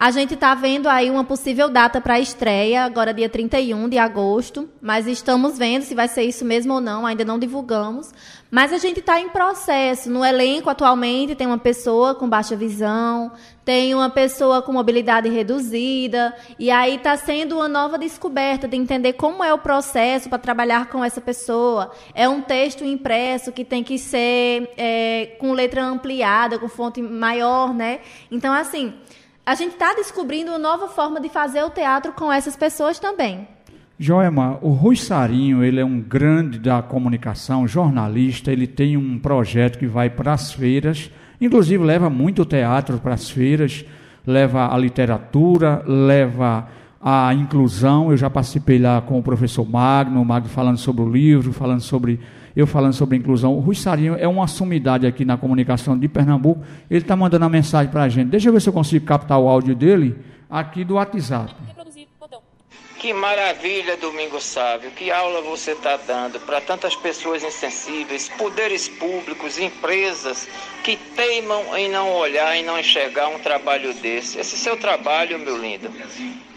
[0.00, 4.66] A gente está vendo aí uma possível data para estreia, agora dia 31 de agosto,
[4.80, 8.10] mas estamos vendo se vai ser isso mesmo ou não, ainda não divulgamos.
[8.50, 10.10] Mas a gente está em processo.
[10.10, 13.30] No elenco, atualmente, tem uma pessoa com baixa visão,
[13.62, 19.12] tem uma pessoa com mobilidade reduzida, e aí está sendo uma nova descoberta de entender
[19.12, 21.90] como é o processo para trabalhar com essa pessoa.
[22.14, 27.74] É um texto impresso que tem que ser é, com letra ampliada, com fonte maior,
[27.74, 28.00] né?
[28.30, 28.94] Então, assim
[29.50, 33.48] a gente está descobrindo uma nova forma de fazer o teatro com essas pessoas também.
[33.98, 39.76] Joema, o Rui Sarinho, ele é um grande da comunicação, jornalista, ele tem um projeto
[39.76, 41.10] que vai para as feiras,
[41.40, 43.84] inclusive leva muito teatro para as feiras,
[44.24, 46.68] leva a literatura, leva
[47.02, 48.12] a inclusão.
[48.12, 51.80] Eu já participei lá com o professor Magno, o Magno falando sobre o livro, falando
[51.80, 52.20] sobre
[52.54, 53.54] eu falando sobre inclusão.
[53.54, 56.64] O Rui Sarinho é uma sumidade aqui na comunicação de Pernambuco.
[56.90, 58.28] Ele está mandando uma mensagem para a gente.
[58.28, 60.16] Deixa eu ver se eu consigo captar o áudio dele
[60.48, 61.54] aqui do WhatsApp.
[63.00, 64.90] Que maravilha, Domingo Sávio.
[64.90, 70.46] Que aula você está dando para tantas pessoas insensíveis, poderes públicos, empresas
[70.84, 74.38] que teimam em não olhar e não enxergar um trabalho desse.
[74.38, 75.90] Esse seu trabalho, meu lindo,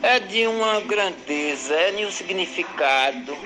[0.02, 3.38] é de uma grandeza, é de um significado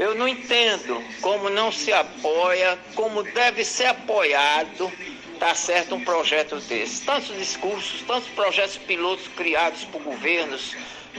[0.00, 4.90] eu não entendo como não se apoia, como deve ser apoiado,
[5.38, 7.02] tá certo, um projeto desse.
[7.02, 10.74] Tantos discursos, tantos projetos pilotos criados por governos,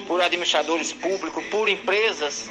[0.08, 2.50] por administradores públicos, por empresas.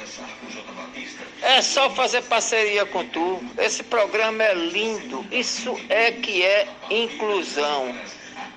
[1.41, 3.43] É só fazer parceria com tu.
[3.57, 5.25] Esse programa é lindo.
[5.33, 7.93] Isso é que é inclusão.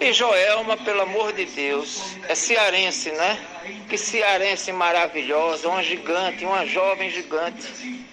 [0.04, 3.38] E Joelma, pelo amor de Deus, é cearense, né?
[3.88, 8.04] Que cearense maravilhosa, uma gigante, uma jovem gigante.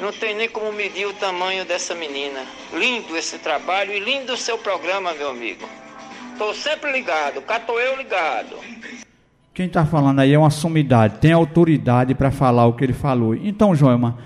[0.00, 2.40] Não tem nem como medir o tamanho dessa menina.
[2.72, 5.68] Lindo esse trabalho e lindo o seu programa, meu amigo.
[6.32, 8.56] Estou sempre ligado, cato eu ligado.
[9.52, 13.34] Quem está falando aí é uma sumidade, tem autoridade para falar o que ele falou.
[13.34, 14.18] Então, Joelma,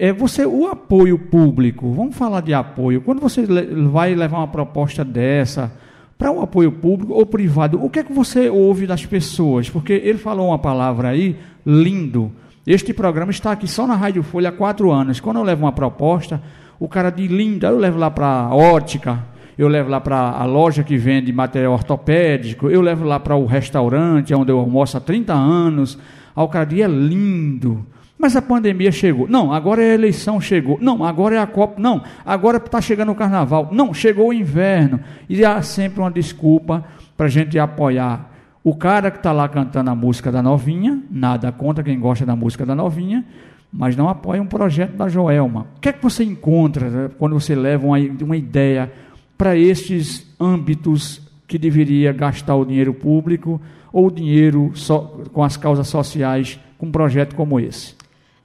[0.00, 1.92] é você o apoio público.
[1.92, 3.02] Vamos falar de apoio.
[3.02, 3.46] Quando você
[3.92, 5.78] vai levar uma proposta dessa
[6.20, 9.70] para um apoio público ou privado, o que é que você ouve das pessoas?
[9.70, 12.30] Porque ele falou uma palavra aí, lindo.
[12.66, 15.18] Este programa está aqui só na Rádio Folha há quatro anos.
[15.18, 16.42] Quando eu levo uma proposta,
[16.78, 19.18] o cara diz linda, eu levo lá para a ótica,
[19.56, 23.46] eu levo lá para a loja que vende material ortopédico, eu levo lá para o
[23.46, 25.98] restaurante onde eu almoço há 30 anos.
[26.36, 27.86] Aí o cara diz, é lindo.
[28.20, 29.26] Mas a pandemia chegou.
[29.26, 30.78] Não, agora é a eleição chegou.
[30.78, 31.80] Não, agora é a Copa.
[31.80, 33.70] Não, agora está chegando o carnaval.
[33.72, 35.00] Não, chegou o inverno.
[35.26, 36.84] E há sempre uma desculpa
[37.16, 38.30] para a gente apoiar
[38.62, 42.36] o cara que está lá cantando a música da novinha, nada contra quem gosta da
[42.36, 43.24] música da novinha,
[43.72, 45.66] mas não apoia um projeto da Joelma.
[45.78, 48.92] O que é que você encontra né, quando você leva uma, uma ideia
[49.38, 53.58] para estes âmbitos que deveria gastar o dinheiro público
[53.90, 57.99] ou o dinheiro so, com as causas sociais com um projeto como esse?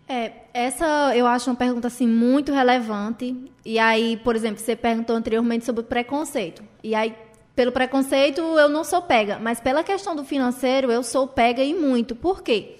[0.07, 3.35] É, essa eu acho uma pergunta assim muito relevante.
[3.65, 6.63] E aí, por exemplo, você perguntou anteriormente sobre preconceito.
[6.83, 7.15] E aí,
[7.55, 11.73] pelo preconceito, eu não sou pega, mas pela questão do financeiro, eu sou pega e
[11.73, 12.15] muito.
[12.15, 12.75] Por quê?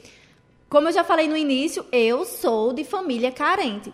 [0.69, 3.93] Como eu já falei no início, eu sou de família carente.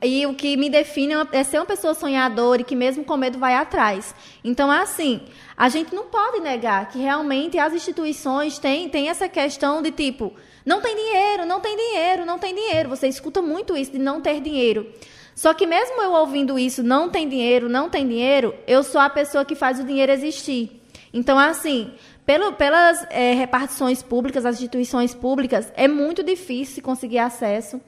[0.00, 3.38] E o que me define é ser uma pessoa sonhadora e que mesmo com medo
[3.38, 4.14] vai atrás.
[4.44, 5.22] Então, assim,
[5.56, 10.32] a gente não pode negar que realmente as instituições têm, têm essa questão de tipo,
[10.64, 12.88] não tem dinheiro, não tem dinheiro, não tem dinheiro.
[12.88, 14.92] Você escuta muito isso de não ter dinheiro.
[15.34, 19.08] Só que mesmo eu ouvindo isso, não tem dinheiro, não tem dinheiro, eu sou a
[19.08, 20.82] pessoa que faz o dinheiro existir.
[21.14, 21.92] Então, assim,
[22.26, 27.80] pelo, pelas é, repartições públicas, as instituições públicas, é muito difícil conseguir acesso.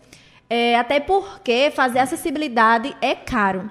[0.49, 3.71] É, até porque fazer acessibilidade é caro.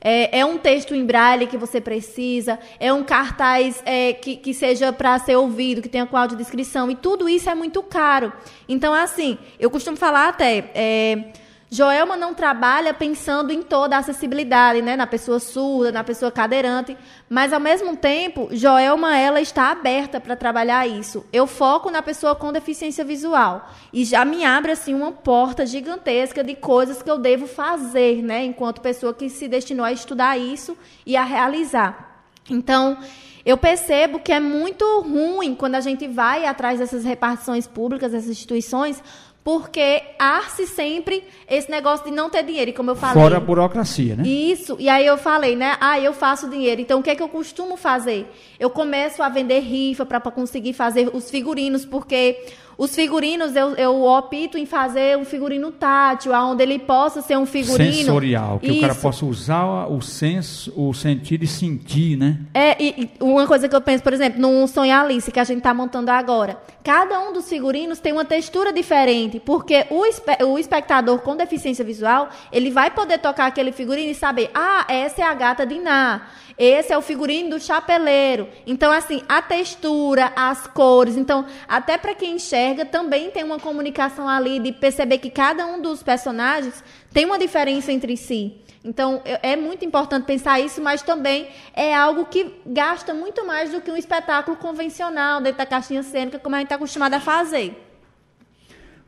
[0.00, 4.54] É, é, um texto em braille que você precisa, é um cartaz é, que, que
[4.54, 8.32] seja para ser ouvido, que tenha com audiodescrição, e tudo isso é muito caro.
[8.68, 10.70] Então, assim, eu costumo falar até.
[10.74, 11.24] É,
[11.72, 16.98] Joelma não trabalha pensando em toda a acessibilidade, né, na pessoa surda, na pessoa cadeirante,
[17.28, 21.24] mas ao mesmo tempo, Joelma ela está aberta para trabalhar isso.
[21.32, 26.42] Eu foco na pessoa com deficiência visual e já me abre assim uma porta gigantesca
[26.42, 30.76] de coisas que eu devo fazer, né, enquanto pessoa que se destinou a estudar isso
[31.06, 32.24] e a realizar.
[32.50, 32.98] Então,
[33.44, 38.28] eu percebo que é muito ruim quando a gente vai atrás dessas repartições públicas, dessas
[38.28, 39.02] instituições,
[39.42, 43.22] porque há-se sempre esse negócio de não ter dinheiro, e como eu falei.
[43.22, 44.22] Fora a burocracia, né?
[44.26, 44.76] Isso.
[44.78, 45.76] E aí eu falei, né?
[45.80, 46.80] Ah, eu faço dinheiro.
[46.80, 48.30] Então o que é que eu costumo fazer?
[48.58, 52.44] Eu começo a vender rifa para conseguir fazer os figurinos, porque
[52.76, 57.46] os figurinos, eu, eu opto em fazer um figurino tátil, onde ele possa ser um
[57.46, 57.92] figurino.
[57.92, 58.78] Sensorial, que Isso.
[58.78, 62.38] o cara possa usar o senso, o sentido e sentir, né?
[62.54, 65.44] É, e, e uma coisa que eu penso, por exemplo, no Sonho Alice, que a
[65.44, 66.58] gente está montando agora.
[66.82, 71.84] Cada um dos figurinos tem uma textura diferente, porque o, espe o espectador com deficiência
[71.84, 75.74] visual, ele vai poder tocar aquele figurino e saber, ah, essa é a gata de
[75.74, 76.22] Iná.
[76.62, 78.46] Esse é o figurino do chapeleiro.
[78.66, 81.16] Então, assim, a textura, as cores.
[81.16, 85.80] Então, até para quem enxerga, também tem uma comunicação ali de perceber que cada um
[85.80, 88.60] dos personagens tem uma diferença entre si.
[88.84, 93.80] Então, é muito importante pensar isso, mas também é algo que gasta muito mais do
[93.80, 97.74] que um espetáculo convencional dentro da caixinha cênica, como a gente está acostumado a fazer.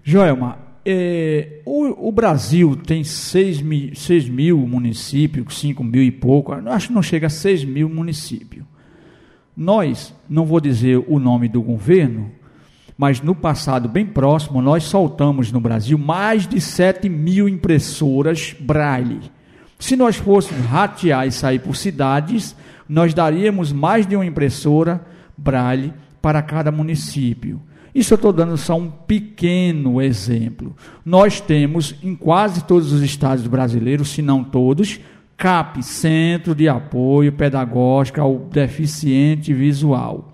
[0.02, 6.52] Joelma, é, o, o, Brasil tem 6 mil, 6 mil municípios, 5 mil e pouco,
[6.52, 8.64] acho que não chega a 6 mil municípios.
[9.56, 12.30] Nós, não vou dizer o nome do governo,
[12.96, 19.20] mas no passado bem próximo, nós soltamos no Brasil mais de 7 mil impressoras Braille.
[19.78, 22.56] Se nós fôssemos ratear e sair por cidades,
[22.88, 25.04] nós daríamos mais de uma impressora
[25.36, 27.60] Braille para cada município.
[27.94, 30.74] Isso eu estou dando só um pequeno exemplo.
[31.04, 34.98] Nós temos em quase todos os estados brasileiros, se não todos,
[35.36, 40.32] CAP, Centro de Apoio Pedagógico ao Deficiente Visual.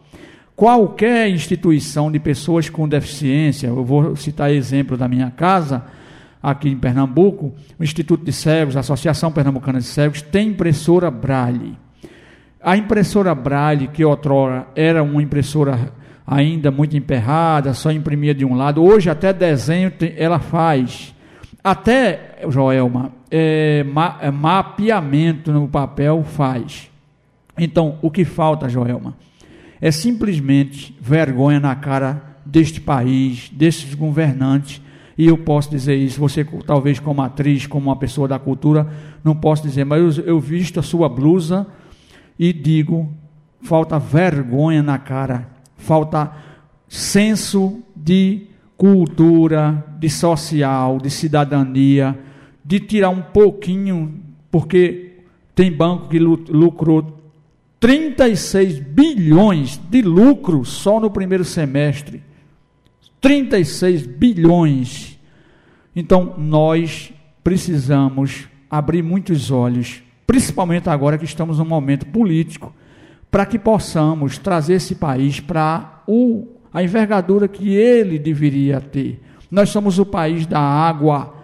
[0.54, 5.84] Qualquer instituição de pessoas com deficiência, eu vou citar exemplo da minha casa,
[6.42, 11.76] aqui em Pernambuco, o Instituto de Cegos, a Associação Pernambucana de Cegos, tem impressora Braille.
[12.60, 15.92] A impressora Braille, que outrora era uma impressora
[16.28, 18.84] ainda muito emperrada, só imprimia de um lado.
[18.84, 21.14] Hoje até desenho ela faz.
[21.64, 26.90] Até, Joelma, é, ma, é, mapeamento no papel faz.
[27.56, 29.16] Então, o que falta, Joelma,
[29.80, 34.82] é simplesmente vergonha na cara deste país, desses governantes.
[35.16, 38.86] E eu posso dizer isso, você talvez como atriz, como uma pessoa da cultura,
[39.24, 41.66] não posso dizer, mas eu, eu visto a sua blusa
[42.38, 43.12] e digo,
[43.62, 46.32] falta vergonha na cara falta
[46.86, 52.18] senso de cultura, de social, de cidadania,
[52.64, 55.16] de tirar um pouquinho, porque
[55.54, 57.18] tem banco que lucrou
[57.80, 62.22] 36 bilhões de lucro só no primeiro semestre.
[63.20, 65.18] 36 bilhões.
[65.94, 67.12] Então, nós
[67.42, 72.72] precisamos abrir muitos olhos, principalmente agora que estamos num momento político
[73.30, 76.02] para que possamos trazer esse país para
[76.72, 79.20] a envergadura que ele deveria ter.
[79.50, 81.34] Nós somos o país da água.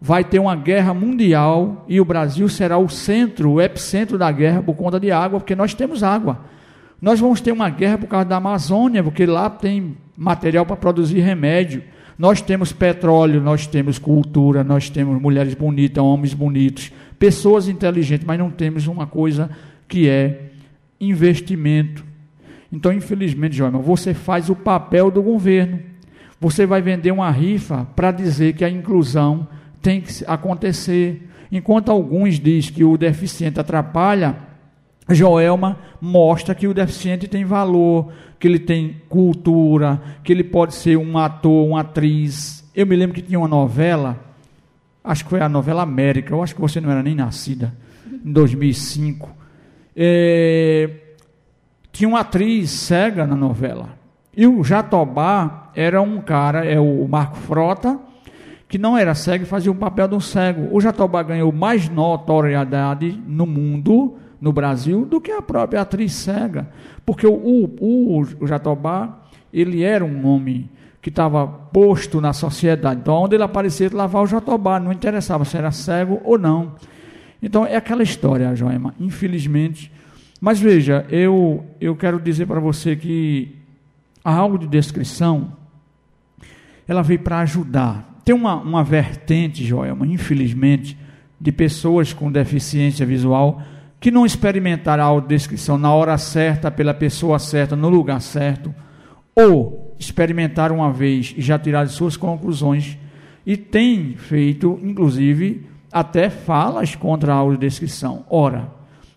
[0.00, 4.62] Vai ter uma guerra mundial e o Brasil será o centro, o epicentro da guerra
[4.62, 6.40] por conta de água, porque nós temos água.
[7.00, 11.20] Nós vamos ter uma guerra por causa da Amazônia, porque lá tem material para produzir
[11.20, 11.82] remédio.
[12.18, 18.38] Nós temos petróleo, nós temos cultura, nós temos mulheres bonitas, homens bonitos, pessoas inteligentes, mas
[18.38, 19.50] não temos uma coisa
[19.88, 20.50] que é
[21.00, 22.04] investimento.
[22.72, 25.80] Então, infelizmente, João, você faz o papel do governo.
[26.40, 29.46] Você vai vender uma rifa para dizer que a inclusão
[29.80, 31.28] tem que acontecer.
[31.52, 34.36] Enquanto alguns dizem que o deficiente atrapalha,
[35.08, 40.96] Joelma mostra que o deficiente tem valor, que ele tem cultura, que ele pode ser
[40.96, 42.68] um ator, uma atriz.
[42.74, 44.18] Eu me lembro que tinha uma novela,
[45.02, 47.72] acho que foi a novela América, eu acho que você não era nem nascida,
[48.24, 49.43] em 2005.
[49.96, 50.90] É,
[51.92, 53.90] tinha uma atriz cega na novela.
[54.36, 57.98] E o Jatobá era um cara, é o Marco Frota,
[58.68, 60.68] que não era cego e fazia o papel de um cego.
[60.74, 66.68] O Jatobá ganhou mais notoriedade no mundo no Brasil do que a própria atriz cega.
[67.06, 69.20] Porque o, o, o Jatobá,
[69.52, 70.68] ele era um homem
[71.00, 73.00] que estava posto na sociedade.
[73.00, 76.72] Então, onde ele aparecia, ele lavava o Jatobá, não interessava se era cego ou não.
[77.44, 79.92] Então, é aquela história, Joema, infelizmente.
[80.40, 83.54] Mas veja, eu, eu quero dizer para você que
[84.24, 85.52] a audiodescrição,
[86.88, 88.20] ela veio para ajudar.
[88.24, 90.96] Tem uma, uma vertente, Joelma, infelizmente,
[91.38, 93.62] de pessoas com deficiência visual
[94.00, 98.74] que não experimentaram a audiodescrição na hora certa, pela pessoa certa, no lugar certo,
[99.34, 102.96] ou experimentaram uma vez e já tiraram suas conclusões
[103.44, 108.24] e tem feito, inclusive, até falas contra a audiodescrição.
[108.28, 108.66] Ora,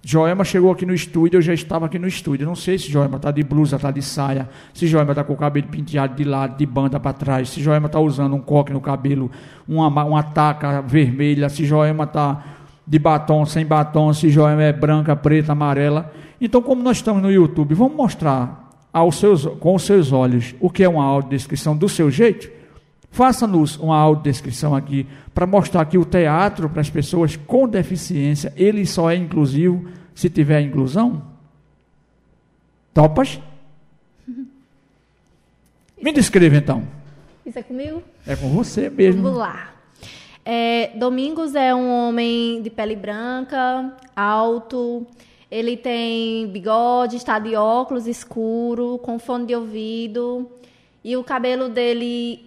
[0.03, 2.45] Joelma chegou aqui no estúdio, eu já estava aqui no estúdio.
[2.45, 5.35] não sei se Joelma está de blusa, está de saia, se Joelma está com o
[5.35, 8.79] cabelo penteado de lado, de banda para trás, se Joelma está usando um coque no
[8.79, 9.31] cabelo,
[9.67, 12.43] uma, uma taca vermelha, se Joelma está
[12.85, 16.13] de batom, sem batom, se Joelma é branca, preta, amarela.
[16.39, 20.69] Então, como nós estamos no YouTube, vamos mostrar aos seus, com os seus olhos o
[20.69, 22.56] que é uma audiodescrição do seu jeito?
[23.11, 28.85] Faça-nos uma audiodescrição aqui para mostrar que o teatro para as pessoas com deficiência, ele
[28.85, 31.23] só é inclusivo se tiver inclusão?
[32.93, 33.39] Topas?
[36.01, 36.83] Me descreva então.
[37.45, 38.03] Isso é comigo?
[38.25, 39.23] É com você mesmo.
[39.23, 39.73] Vamos lá.
[40.49, 45.05] É, Domingos é um homem de pele branca, alto.
[45.49, 50.49] Ele tem bigode, está de óculos escuro, com fone de ouvido.
[51.03, 52.46] E o cabelo dele,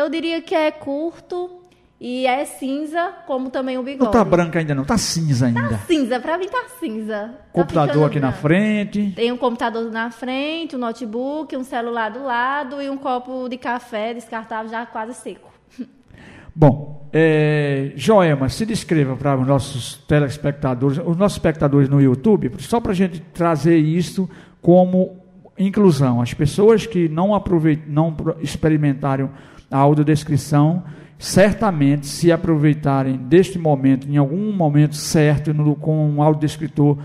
[0.00, 1.60] eu diria que é curto
[2.00, 4.04] e é cinza, como também o bigode.
[4.04, 5.68] Não tá branca ainda não, tá cinza ainda.
[5.68, 7.34] Tá cinza, pra mim tá cinza.
[7.34, 8.34] Tá computador aqui branco.
[8.34, 9.12] na frente.
[9.14, 13.58] Tem um computador na frente, um notebook, um celular do lado e um copo de
[13.58, 15.50] café descartável já quase seco.
[16.56, 22.80] Bom, é, Joema, se descreva para os nossos telespectadores, os nossos espectadores no YouTube, só
[22.80, 24.28] para a gente trazer isso
[24.62, 25.20] como
[25.58, 26.20] inclusão.
[26.22, 29.30] As pessoas que não, aproveit, não experimentaram
[29.70, 30.82] a audiodescrição,
[31.18, 36.98] certamente, se aproveitarem deste momento, em algum momento certo, no, com um audiodescritor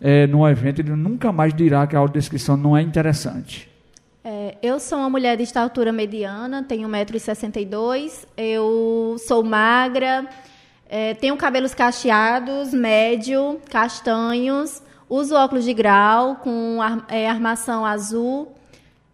[0.00, 3.70] é, no evento, ele nunca mais dirá que a audiodescrição não é interessante.
[4.24, 10.28] É, eu sou uma mulher de estatura mediana, tenho 1,62m, eu sou magra,
[10.88, 18.52] é, tenho cabelos cacheados, médio, castanhos, uso óculos de grau com ar, é, armação azul,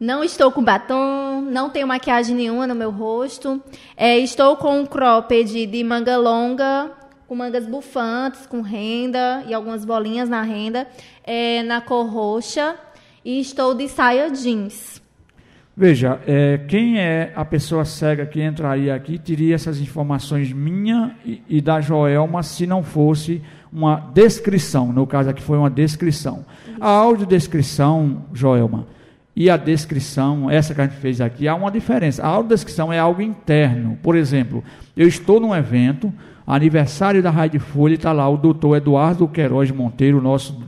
[0.00, 3.60] não estou com batom, não tenho maquiagem nenhuma no meu rosto,
[3.96, 6.90] é, estou com um cropped de manga longa,
[7.26, 10.86] com mangas bufantes, com renda e algumas bolinhas na renda,
[11.24, 12.76] é, na cor roxa
[13.24, 15.02] e estou de saia jeans.
[15.76, 21.40] Veja, é, quem é a pessoa cega que entraria aqui teria essas informações minha e,
[21.48, 23.40] e, da Joelma se não fosse
[23.72, 24.92] uma descrição.
[24.92, 26.44] No caso aqui foi uma descrição.
[26.80, 28.88] A audiodescrição, Joelma,
[29.40, 32.24] e a descrição, essa que a gente fez aqui, há uma diferença.
[32.24, 33.96] A audiodescrição é algo interno.
[34.02, 34.64] Por exemplo,
[34.96, 36.12] eu estou num evento,
[36.44, 40.60] aniversário da Rádio Folha, está lá o doutor Eduardo Queiroz Monteiro, nosso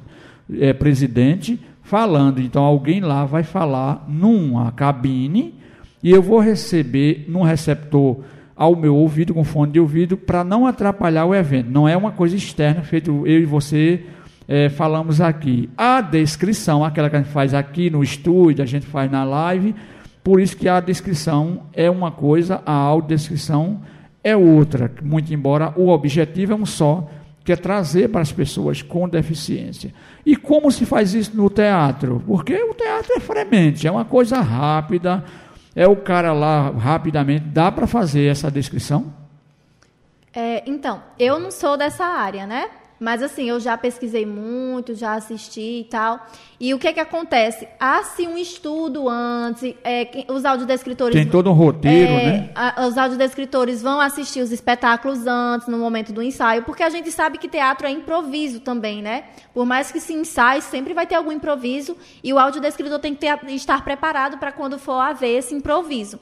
[0.61, 2.41] é, presidente, falando.
[2.41, 5.53] Então alguém lá vai falar numa cabine
[6.01, 8.19] e eu vou receber num receptor
[8.55, 11.69] ao meu ouvido, com fone de ouvido, para não atrapalhar o evento.
[11.69, 14.05] Não é uma coisa externa, feito eu e você
[14.51, 15.71] é, falamos aqui.
[15.79, 19.77] A descrição, aquela que a gente faz aqui no estúdio, a gente faz na live,
[20.25, 23.81] por isso que a descrição é uma coisa, a audiodescrição
[24.25, 24.93] é outra.
[25.05, 27.09] Muito embora o objetivo é um só,
[27.45, 29.95] que é trazer para as pessoas com deficiência.
[30.27, 32.21] E como se faz isso no teatro?
[32.27, 35.25] Porque o teatro é fremente, é uma coisa rápida,
[35.77, 37.45] é o cara lá rapidamente.
[37.45, 39.15] Dá para fazer essa descrição?
[40.35, 42.69] É, então, eu não sou dessa área, né?
[43.01, 46.21] Mas assim, eu já pesquisei muito, já assisti e tal.
[46.61, 47.67] E o que que acontece?
[47.81, 51.15] Há-se um estudo antes, é, os audiodescritores...
[51.15, 52.51] Tem todo um roteiro, é, né?
[52.55, 57.11] a- os audiodescritores vão assistir os espetáculos antes, no momento do ensaio, porque a gente
[57.11, 59.25] sabe que teatro é improviso também, né?
[59.55, 63.21] Por mais que se ensaie, sempre vai ter algum improviso, e o audiodescritor tem que
[63.23, 66.21] ter- estar preparado para quando for haver esse improviso.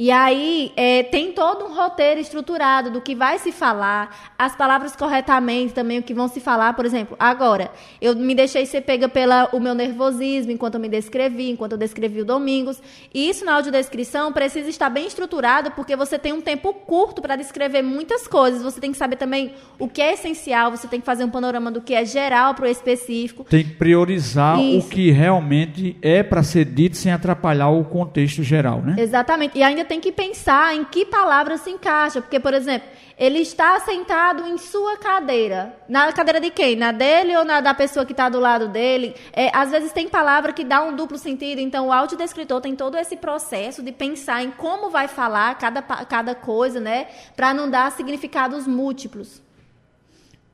[0.00, 4.96] E aí é, tem todo um roteiro estruturado do que vai se falar, as palavras
[4.96, 7.70] corretamente também, o que vão se falar, por exemplo, agora,
[8.00, 11.78] eu me deixei ser pega pelo o meu nervosismo enquanto eu me descrevi, enquanto eu
[11.78, 12.80] descrevi o Domingos.
[13.12, 17.36] E isso na audiodescrição precisa estar bem estruturado, porque você tem um tempo curto para
[17.36, 18.62] descrever muitas coisas.
[18.62, 21.70] Você tem que saber também o que é essencial, você tem que fazer um panorama
[21.70, 23.44] do que é geral para o específico.
[23.44, 24.86] Tem que priorizar Isso.
[24.86, 28.96] o que realmente é para ser dito sem atrapalhar o contexto geral, né?
[28.96, 29.58] Exatamente.
[29.58, 32.22] E ainda tem que pensar em que palavra se encaixa.
[32.22, 32.88] Porque, por exemplo,
[33.18, 35.74] ele está sentado em sua cadeira.
[35.88, 36.76] Na cadeira de quem?
[36.76, 39.16] Na dele ou na da pessoa que está do lado dele?
[39.32, 41.58] É, às vezes tem palavra que dá um duplo sentido.
[41.58, 46.36] Então, o audiodescritor tem todo esse processo de pensar em como vai falar cada, cada
[46.36, 47.08] coisa, né?
[47.34, 49.42] Para não dar significados múltiplos.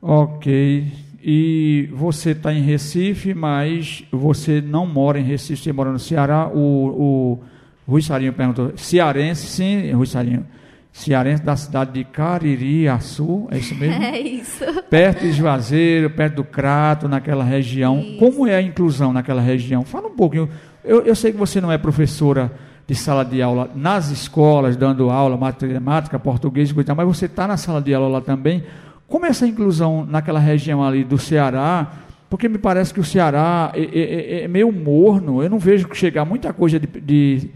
[0.01, 0.87] Ok.
[1.23, 6.47] E você está em Recife, mas você não mora em Recife, você mora no Ceará.
[6.47, 7.39] O, o
[7.87, 10.45] Rui Sarinho perguntou: cearense, sim, Rui Sarinho.
[10.91, 14.03] Cearense da cidade de Caririaçu, é isso mesmo?
[14.03, 14.63] É isso.
[14.89, 18.03] perto de Juazeiro, perto do Crato, naquela região.
[18.19, 19.83] Como é a inclusão naquela região?
[19.83, 20.49] Fala um pouquinho.
[20.83, 22.51] Eu, eu sei que você não é professora
[22.87, 27.81] de sala de aula nas escolas, dando aula, matemática, português, mas você está na sala
[27.81, 28.63] de aula lá também.
[29.07, 31.91] Como é essa inclusão naquela região ali do Ceará?
[32.29, 35.41] Porque me parece que o Ceará é, é- é- é meio morno.
[35.43, 37.49] Eu não vejo chegar muita coisa de, de,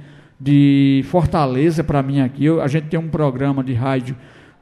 [0.44, 2.46] de Fortaleza para mim aqui.
[2.46, 4.16] Eu- a gente tem um programa de rádio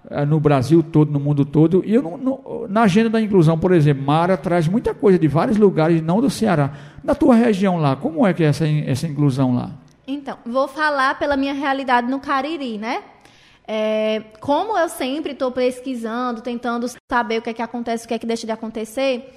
[0.09, 1.81] eh, no Brasil todo, no mundo todo.
[1.85, 5.27] E eu não, não- na agenda da inclusão, por exemplo, Mara traz muita coisa de
[5.27, 6.71] vários lugares, não do Ceará.
[7.03, 9.71] Na tua região lá, como é que é essa, essa inclusão lá?
[10.05, 13.01] Então, vou falar pela minha realidade no Cariri, né?
[13.67, 18.15] É, como eu sempre estou pesquisando, tentando saber o que é que acontece, o que
[18.15, 19.31] é que deixa de acontecer,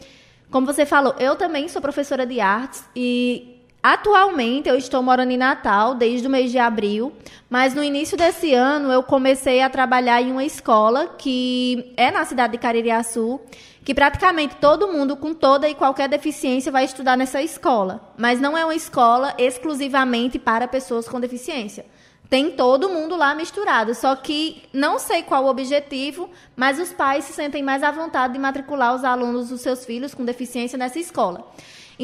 [0.51, 3.52] como você falou, eu também sou professora de artes e
[3.83, 7.13] atualmente eu estou morando em Natal desde o mês de abril,
[7.51, 12.25] mas no início desse ano eu comecei a trabalhar em uma escola que é na
[12.25, 13.41] cidade de Caririaçu,
[13.85, 18.57] que praticamente todo mundo com toda e qualquer deficiência vai estudar nessa escola, mas não
[18.57, 21.85] é uma escola exclusivamente para pessoas com deficiência.
[22.33, 27.25] Tem todo mundo lá misturado, só que não sei qual o objetivo, mas os pais
[27.25, 30.99] se sentem mais à vontade de matricular os alunos dos seus filhos com deficiência nessa
[30.99, 31.47] escola.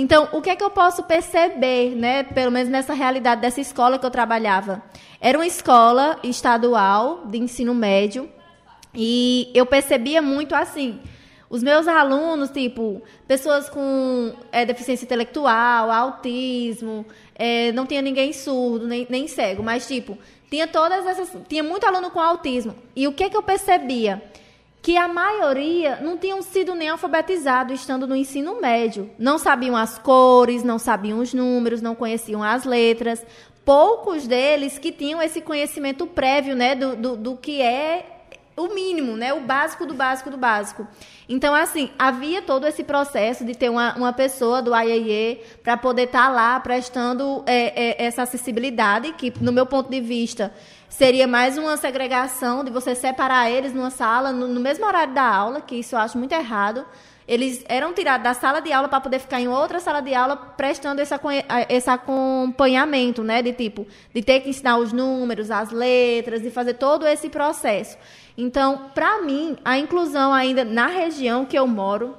[0.01, 3.99] Então, o que é que eu posso perceber, né, pelo menos nessa realidade dessa escola
[3.99, 4.80] que eu trabalhava?
[5.20, 8.30] Era uma escola estadual de ensino médio
[8.94, 11.01] e eu percebia muito assim,
[11.51, 18.86] os meus alunos, tipo, pessoas com é, deficiência intelectual, autismo, é, não tinha ninguém surdo,
[18.86, 20.16] nem, nem cego, mas, tipo,
[20.49, 21.36] tinha todas essas.
[21.49, 22.72] Tinha muito aluno com autismo.
[22.94, 24.22] E o que, que eu percebia?
[24.89, 29.11] Que a maioria não tinham sido nem alfabetizados estando no ensino médio.
[29.18, 33.22] Não sabiam as cores, não sabiam os números, não conheciam as letras.
[33.66, 38.18] Poucos deles que tinham esse conhecimento prévio, né, do, do, do que é
[38.57, 39.34] o mínimo, né?
[39.34, 40.86] O básico do básico do básico.
[41.28, 46.05] Então, assim, havia todo esse processo de ter uma, uma pessoa do IAE para poder
[46.05, 50.51] estar lá prestando é, é, essa acessibilidade, que, no meu ponto de vista,
[50.89, 55.22] seria mais uma segregação de você separar eles numa sala, no, no mesmo horário da
[55.22, 56.84] aula, que isso eu acho muito errado.
[57.26, 60.34] Eles eram tirados da sala de aula para poder ficar em outra sala de aula
[60.34, 61.14] prestando esse,
[61.68, 63.43] esse acompanhamento, né?
[63.43, 67.99] De tipo, de ter que ensinar os números, as letras, de fazer todo esse processo.
[68.36, 72.16] Então, para mim, a inclusão ainda na região que eu moro,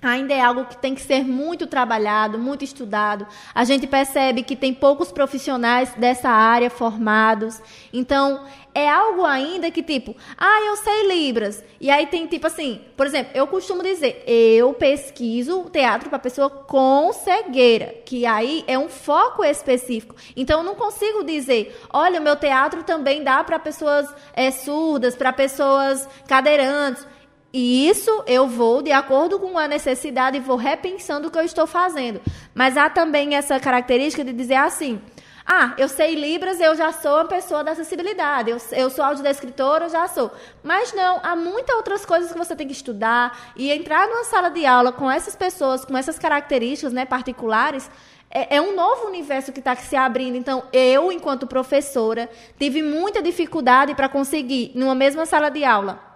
[0.00, 3.26] ainda é algo que tem que ser muito trabalhado, muito estudado.
[3.54, 7.60] A gente percebe que tem poucos profissionais dessa área formados.
[7.92, 8.44] Então,
[8.74, 11.64] é algo ainda que, tipo, ah, eu sei Libras.
[11.80, 16.48] E aí tem, tipo assim, por exemplo, eu costumo dizer, eu pesquiso teatro para pessoa
[16.48, 20.14] com cegueira, que aí é um foco específico.
[20.36, 25.16] Então, eu não consigo dizer, olha, o meu teatro também dá para pessoas é, surdas,
[25.16, 27.04] para pessoas cadeirantes.
[27.52, 31.44] E isso eu vou de acordo com a necessidade e vou repensando o que eu
[31.44, 32.20] estou fazendo.
[32.54, 35.00] Mas há também essa característica de dizer assim:
[35.46, 38.50] Ah, eu sei Libras, eu já sou uma pessoa da acessibilidade.
[38.50, 40.30] Eu, eu sou audiodescritora, eu já sou.
[40.62, 44.50] Mas não, há muitas outras coisas que você tem que estudar e entrar numa sala
[44.50, 47.90] de aula com essas pessoas, com essas características né, particulares,
[48.30, 50.36] é, é, um novo universo que está se abrindo.
[50.36, 52.28] Então, eu, enquanto professora,
[52.58, 56.07] tive muita dificuldade para conseguir, numa mesma sala de aula,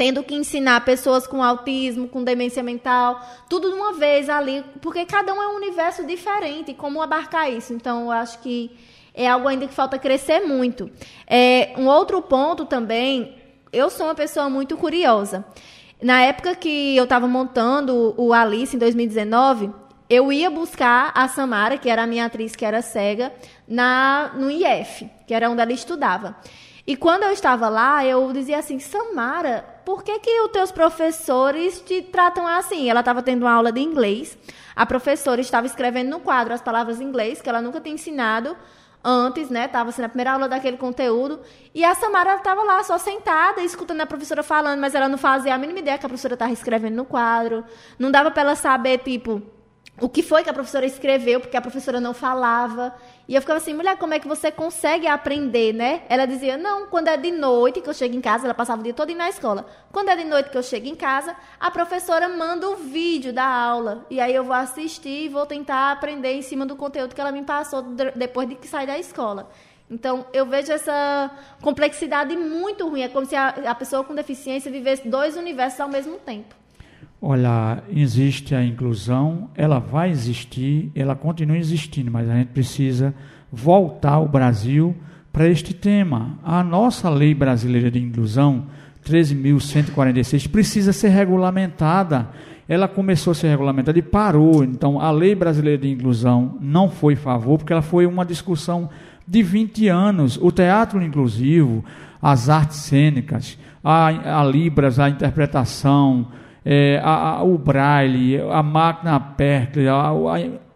[0.00, 3.20] tendo que ensinar pessoas com autismo, com demência mental,
[3.50, 7.74] tudo de uma vez ali, porque cada um é um universo diferente, como abarcar isso.
[7.74, 8.70] Então, eu acho que
[9.12, 10.90] é algo ainda que falta crescer muito.
[11.26, 13.36] É, um outro ponto também,
[13.70, 15.44] eu sou uma pessoa muito curiosa.
[16.00, 19.70] Na época que eu estava montando o Alice, em 2019,
[20.08, 23.34] eu ia buscar a Samara, que era a minha atriz que era cega,
[23.68, 26.36] na, no IF, que era onde ela estudava.
[26.86, 31.80] E quando eu estava lá, eu dizia assim, Samara, por que, que os teus professores
[31.80, 32.88] te tratam assim?
[32.88, 34.38] Ela estava tendo uma aula de inglês,
[34.76, 38.56] a professora estava escrevendo no quadro as palavras em inglês, que ela nunca tinha ensinado
[39.02, 39.64] antes, né?
[39.64, 41.40] Estava sendo a primeira aula daquele conteúdo.
[41.74, 45.52] E a Samara estava lá, só sentada, escutando a professora falando, mas ela não fazia
[45.56, 47.64] a mínima ideia que a professora estava escrevendo no quadro.
[47.98, 49.42] Não dava para ela saber, tipo,
[50.00, 52.94] o que foi que a professora escreveu, porque a professora não falava.
[53.28, 56.02] E eu ficava assim, mulher, como é que você consegue aprender, né?
[56.08, 58.84] Ela dizia, não, quando é de noite que eu chego em casa, ela passava o
[58.84, 59.66] dia todo na escola.
[59.92, 63.44] Quando é de noite que eu chego em casa, a professora manda o vídeo da
[63.44, 64.06] aula.
[64.08, 67.32] E aí eu vou assistir e vou tentar aprender em cima do conteúdo que ela
[67.32, 67.82] me passou
[68.16, 69.50] depois de que sai da escola.
[69.90, 71.30] Então, eu vejo essa
[71.60, 73.02] complexidade muito ruim.
[73.02, 76.59] É como se a, a pessoa com deficiência vivesse dois universos ao mesmo tempo.
[77.22, 83.14] Olha, existe a inclusão, ela vai existir, ela continua existindo, mas a gente precisa
[83.52, 84.96] voltar o Brasil
[85.30, 86.38] para este tema.
[86.42, 88.64] A nossa lei brasileira de inclusão,
[89.04, 92.30] 13.146, precisa ser regulamentada.
[92.66, 94.64] Ela começou a ser regulamentada e parou.
[94.64, 98.88] Então, a lei brasileira de inclusão não foi favor, porque ela foi uma discussão
[99.28, 100.38] de 20 anos.
[100.40, 101.84] O teatro inclusivo,
[102.22, 106.28] as artes cênicas, a, a Libras, a interpretação,
[106.64, 109.86] é, a, a, o braille, a máquina Perkle,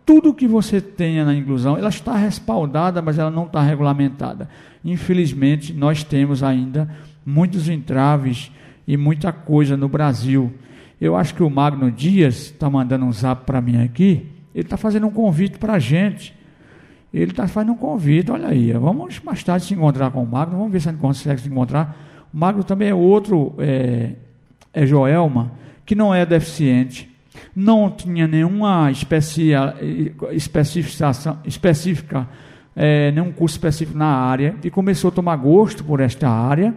[0.04, 4.48] tudo que você tenha na inclusão, ela está respaldada, mas ela não está regulamentada.
[4.84, 6.88] Infelizmente, nós temos ainda
[7.24, 8.50] muitos entraves
[8.86, 10.52] e muita coisa no Brasil.
[11.00, 14.26] Eu acho que o Magno Dias está mandando um zap para mim aqui.
[14.54, 16.34] Ele está fazendo um convite para a gente.
[17.12, 18.72] Ele está fazendo um convite, olha aí.
[18.72, 20.58] Vamos mais tarde se encontrar com o Magno.
[20.58, 21.96] Vamos ver se a gente consegue se encontrar.
[22.32, 24.12] O Magno também é outro, é,
[24.72, 27.10] é Joelma que não é deficiente,
[27.54, 28.90] não tinha nenhuma
[30.32, 32.28] especificação, específica,
[32.74, 36.74] é, nenhum curso específico na área, e começou a tomar gosto por esta área,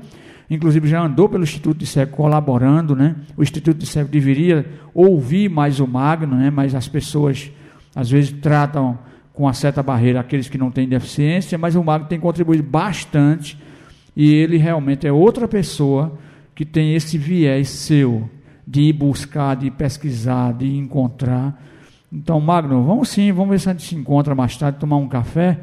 [0.49, 3.15] inclusive já andou pelo Instituto de Cego colaborando, né?
[3.35, 6.49] O Instituto de Cego deveria ouvir mais o Magno, né?
[6.49, 7.51] Mas as pessoas
[7.95, 8.97] às vezes tratam
[9.33, 13.57] com uma certa barreira aqueles que não têm deficiência, mas o Magno tem contribuído bastante
[14.15, 16.17] e ele realmente é outra pessoa
[16.55, 18.27] que tem esse viés seu,
[18.67, 21.57] de ir buscar, de pesquisar, de encontrar.
[22.11, 25.07] Então, Magno, vamos sim, vamos ver se a gente se encontra mais tarde, tomar um
[25.07, 25.57] café,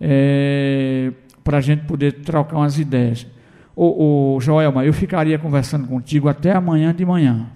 [0.00, 3.26] é, para a gente poder trocar umas ideias.
[3.74, 7.48] Ô, ô, Joelma, eu ficaria conversando contigo até amanhã de manhã.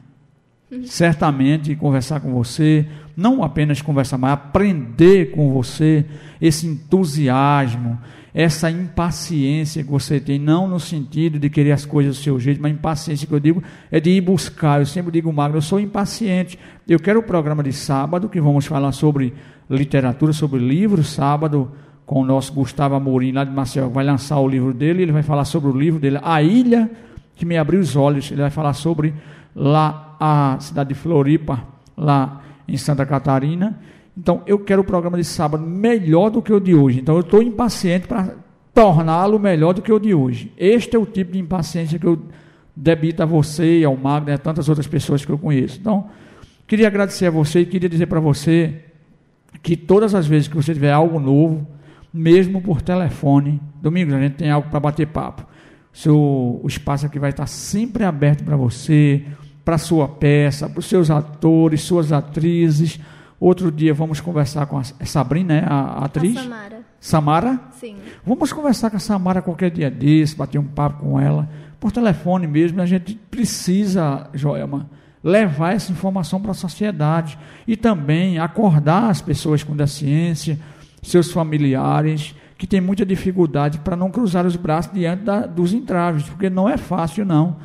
[0.70, 0.84] Uhum.
[0.84, 2.86] Certamente conversar com você,
[3.16, 6.04] não apenas conversar, mas aprender com você,
[6.40, 7.98] esse entusiasmo,
[8.32, 12.62] essa impaciência que você tem, não no sentido de querer as coisas do seu jeito,
[12.62, 14.80] mas impaciência que eu digo é de ir buscar.
[14.80, 16.58] Eu sempre digo, Magno, eu sou impaciente.
[16.88, 19.34] Eu quero o programa de sábado, que vamos falar sobre
[19.68, 21.72] literatura, sobre livros, sábado,
[22.06, 25.22] com o nosso Gustavo Amorim, lá de Marcel, vai lançar o livro dele, ele vai
[25.22, 26.90] falar sobre o livro dele, A Ilha
[27.40, 29.14] que me abriu os olhos, ele vai falar sobre
[29.56, 31.64] lá a cidade de Floripa,
[31.96, 33.78] lá em Santa Catarina,
[34.20, 37.00] então, eu quero o programa de sábado melhor do que o de hoje.
[37.00, 38.34] Então, eu estou impaciente para
[38.74, 40.52] torná-lo melhor do que o de hoje.
[40.58, 42.20] Este é o tipo de impaciência que eu
[42.76, 45.78] debito a você ao Magno e a tantas outras pessoas que eu conheço.
[45.80, 46.08] Então,
[46.66, 48.84] queria agradecer a você e queria dizer para você
[49.62, 51.66] que todas as vezes que você tiver algo novo,
[52.12, 55.46] mesmo por telefone, domingo a gente tem algo para bater papo.
[55.94, 59.24] Seu, o espaço aqui vai estar sempre aberto para você,
[59.64, 63.00] para sua peça, para os seus atores, suas atrizes
[63.40, 66.36] Outro dia vamos conversar com a Sabrina, né, a, a atriz.
[66.36, 66.80] A Samara.
[67.00, 67.60] Samara?
[67.72, 67.96] Sim.
[68.24, 71.48] Vamos conversar com a Samara qualquer dia desse, bater um papo com ela,
[71.80, 72.82] por telefone mesmo.
[72.82, 74.90] A gente precisa, Joelma,
[75.24, 80.58] levar essa informação para a sociedade e também acordar as pessoas com deficiência,
[81.02, 86.24] seus familiares, que têm muita dificuldade para não cruzar os braços diante da, dos entraves,
[86.24, 87.56] porque não é fácil, não.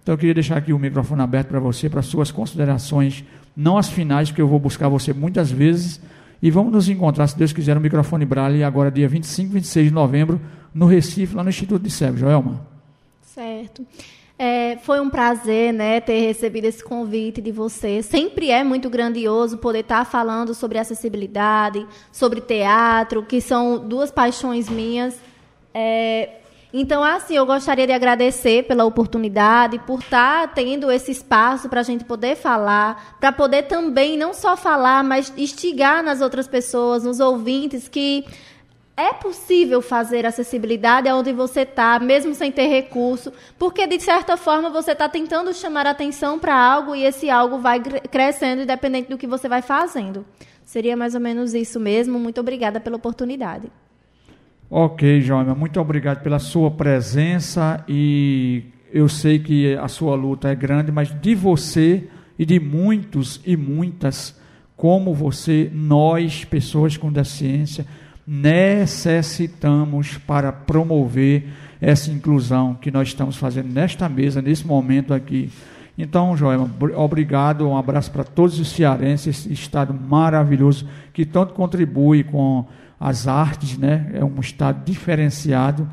[0.00, 3.24] Então eu queria deixar aqui o microfone aberto para você, para suas considerações
[3.56, 6.00] não as finais, porque eu vou buscar você muitas vezes
[6.42, 9.88] E vamos nos encontrar, se Deus quiser, no microfone Braille, agora dia 25 e 26
[9.88, 10.38] de novembro,
[10.74, 12.18] no Recife, lá no Instituto de Cego.
[12.18, 12.60] Joelma.
[13.22, 13.86] Certo.
[14.38, 18.02] É, foi um prazer né, ter recebido esse convite de você.
[18.02, 24.68] Sempre é muito grandioso poder estar falando sobre acessibilidade, sobre teatro, que são duas paixões
[24.68, 25.16] minhas.
[25.72, 26.40] É,
[26.76, 31.84] então, assim, eu gostaria de agradecer pela oportunidade, por estar tendo esse espaço para a
[31.84, 37.20] gente poder falar, para poder também não só falar, mas instigar nas outras pessoas, nos
[37.20, 38.24] ouvintes, que
[38.96, 44.68] é possível fazer acessibilidade aonde você está, mesmo sem ter recurso, porque de certa forma
[44.68, 49.28] você está tentando chamar atenção para algo e esse algo vai crescendo independente do que
[49.28, 50.26] você vai fazendo.
[50.64, 52.18] Seria mais ou menos isso mesmo.
[52.18, 53.70] Muito obrigada pela oportunidade.
[54.76, 60.54] Ok, Joima, muito obrigado pela sua presença e eu sei que a sua luta é
[60.56, 64.36] grande, mas de você e de muitos e muitas
[64.76, 67.86] como você, nós, pessoas com deficiência,
[68.26, 71.44] necessitamos para promover
[71.80, 75.52] essa inclusão que nós estamos fazendo nesta mesa, nesse momento aqui.
[75.96, 82.24] Então, Joelma, obrigado, um abraço para todos os cearenses, esse estado maravilhoso que tanto contribui
[82.24, 82.66] com
[83.04, 84.10] as artes, né?
[84.14, 85.86] É um estado diferenciado.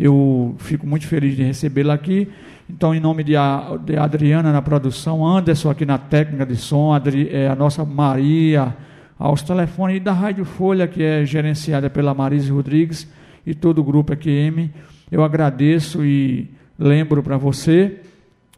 [0.00, 2.26] Eu fico muito feliz de recebê-la aqui.
[2.70, 6.94] Então, em nome de, a, de Adriana na produção, Anderson aqui na técnica de som,
[6.94, 8.74] Adri, é, a nossa Maria,
[9.18, 13.06] aos telefones da Rádio Folha, que é gerenciada pela Marise Rodrigues
[13.46, 14.70] e todo o grupo EQM.
[15.12, 18.00] Eu agradeço e lembro para você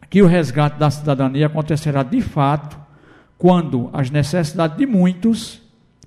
[0.08, 2.78] que o resgate da cidadania acontecerá de fato
[3.36, 5.60] quando as necessidades de muitos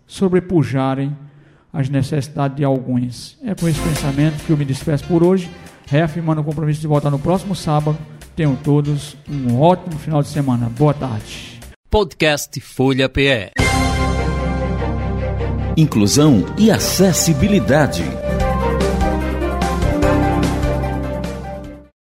[0.08, 1.14] sobrepujarem
[1.72, 3.38] as necessidades de alguns.
[3.44, 5.50] É com esse pensamento que eu me despeço por hoje,
[5.88, 7.98] reafirmando o compromisso de voltar no próximo sábado.
[8.36, 10.70] Tenham todos um ótimo final de semana.
[10.70, 11.60] Boa tarde.
[11.90, 13.52] Podcast Folha PE
[15.82, 18.04] inclusão e acessibilidade.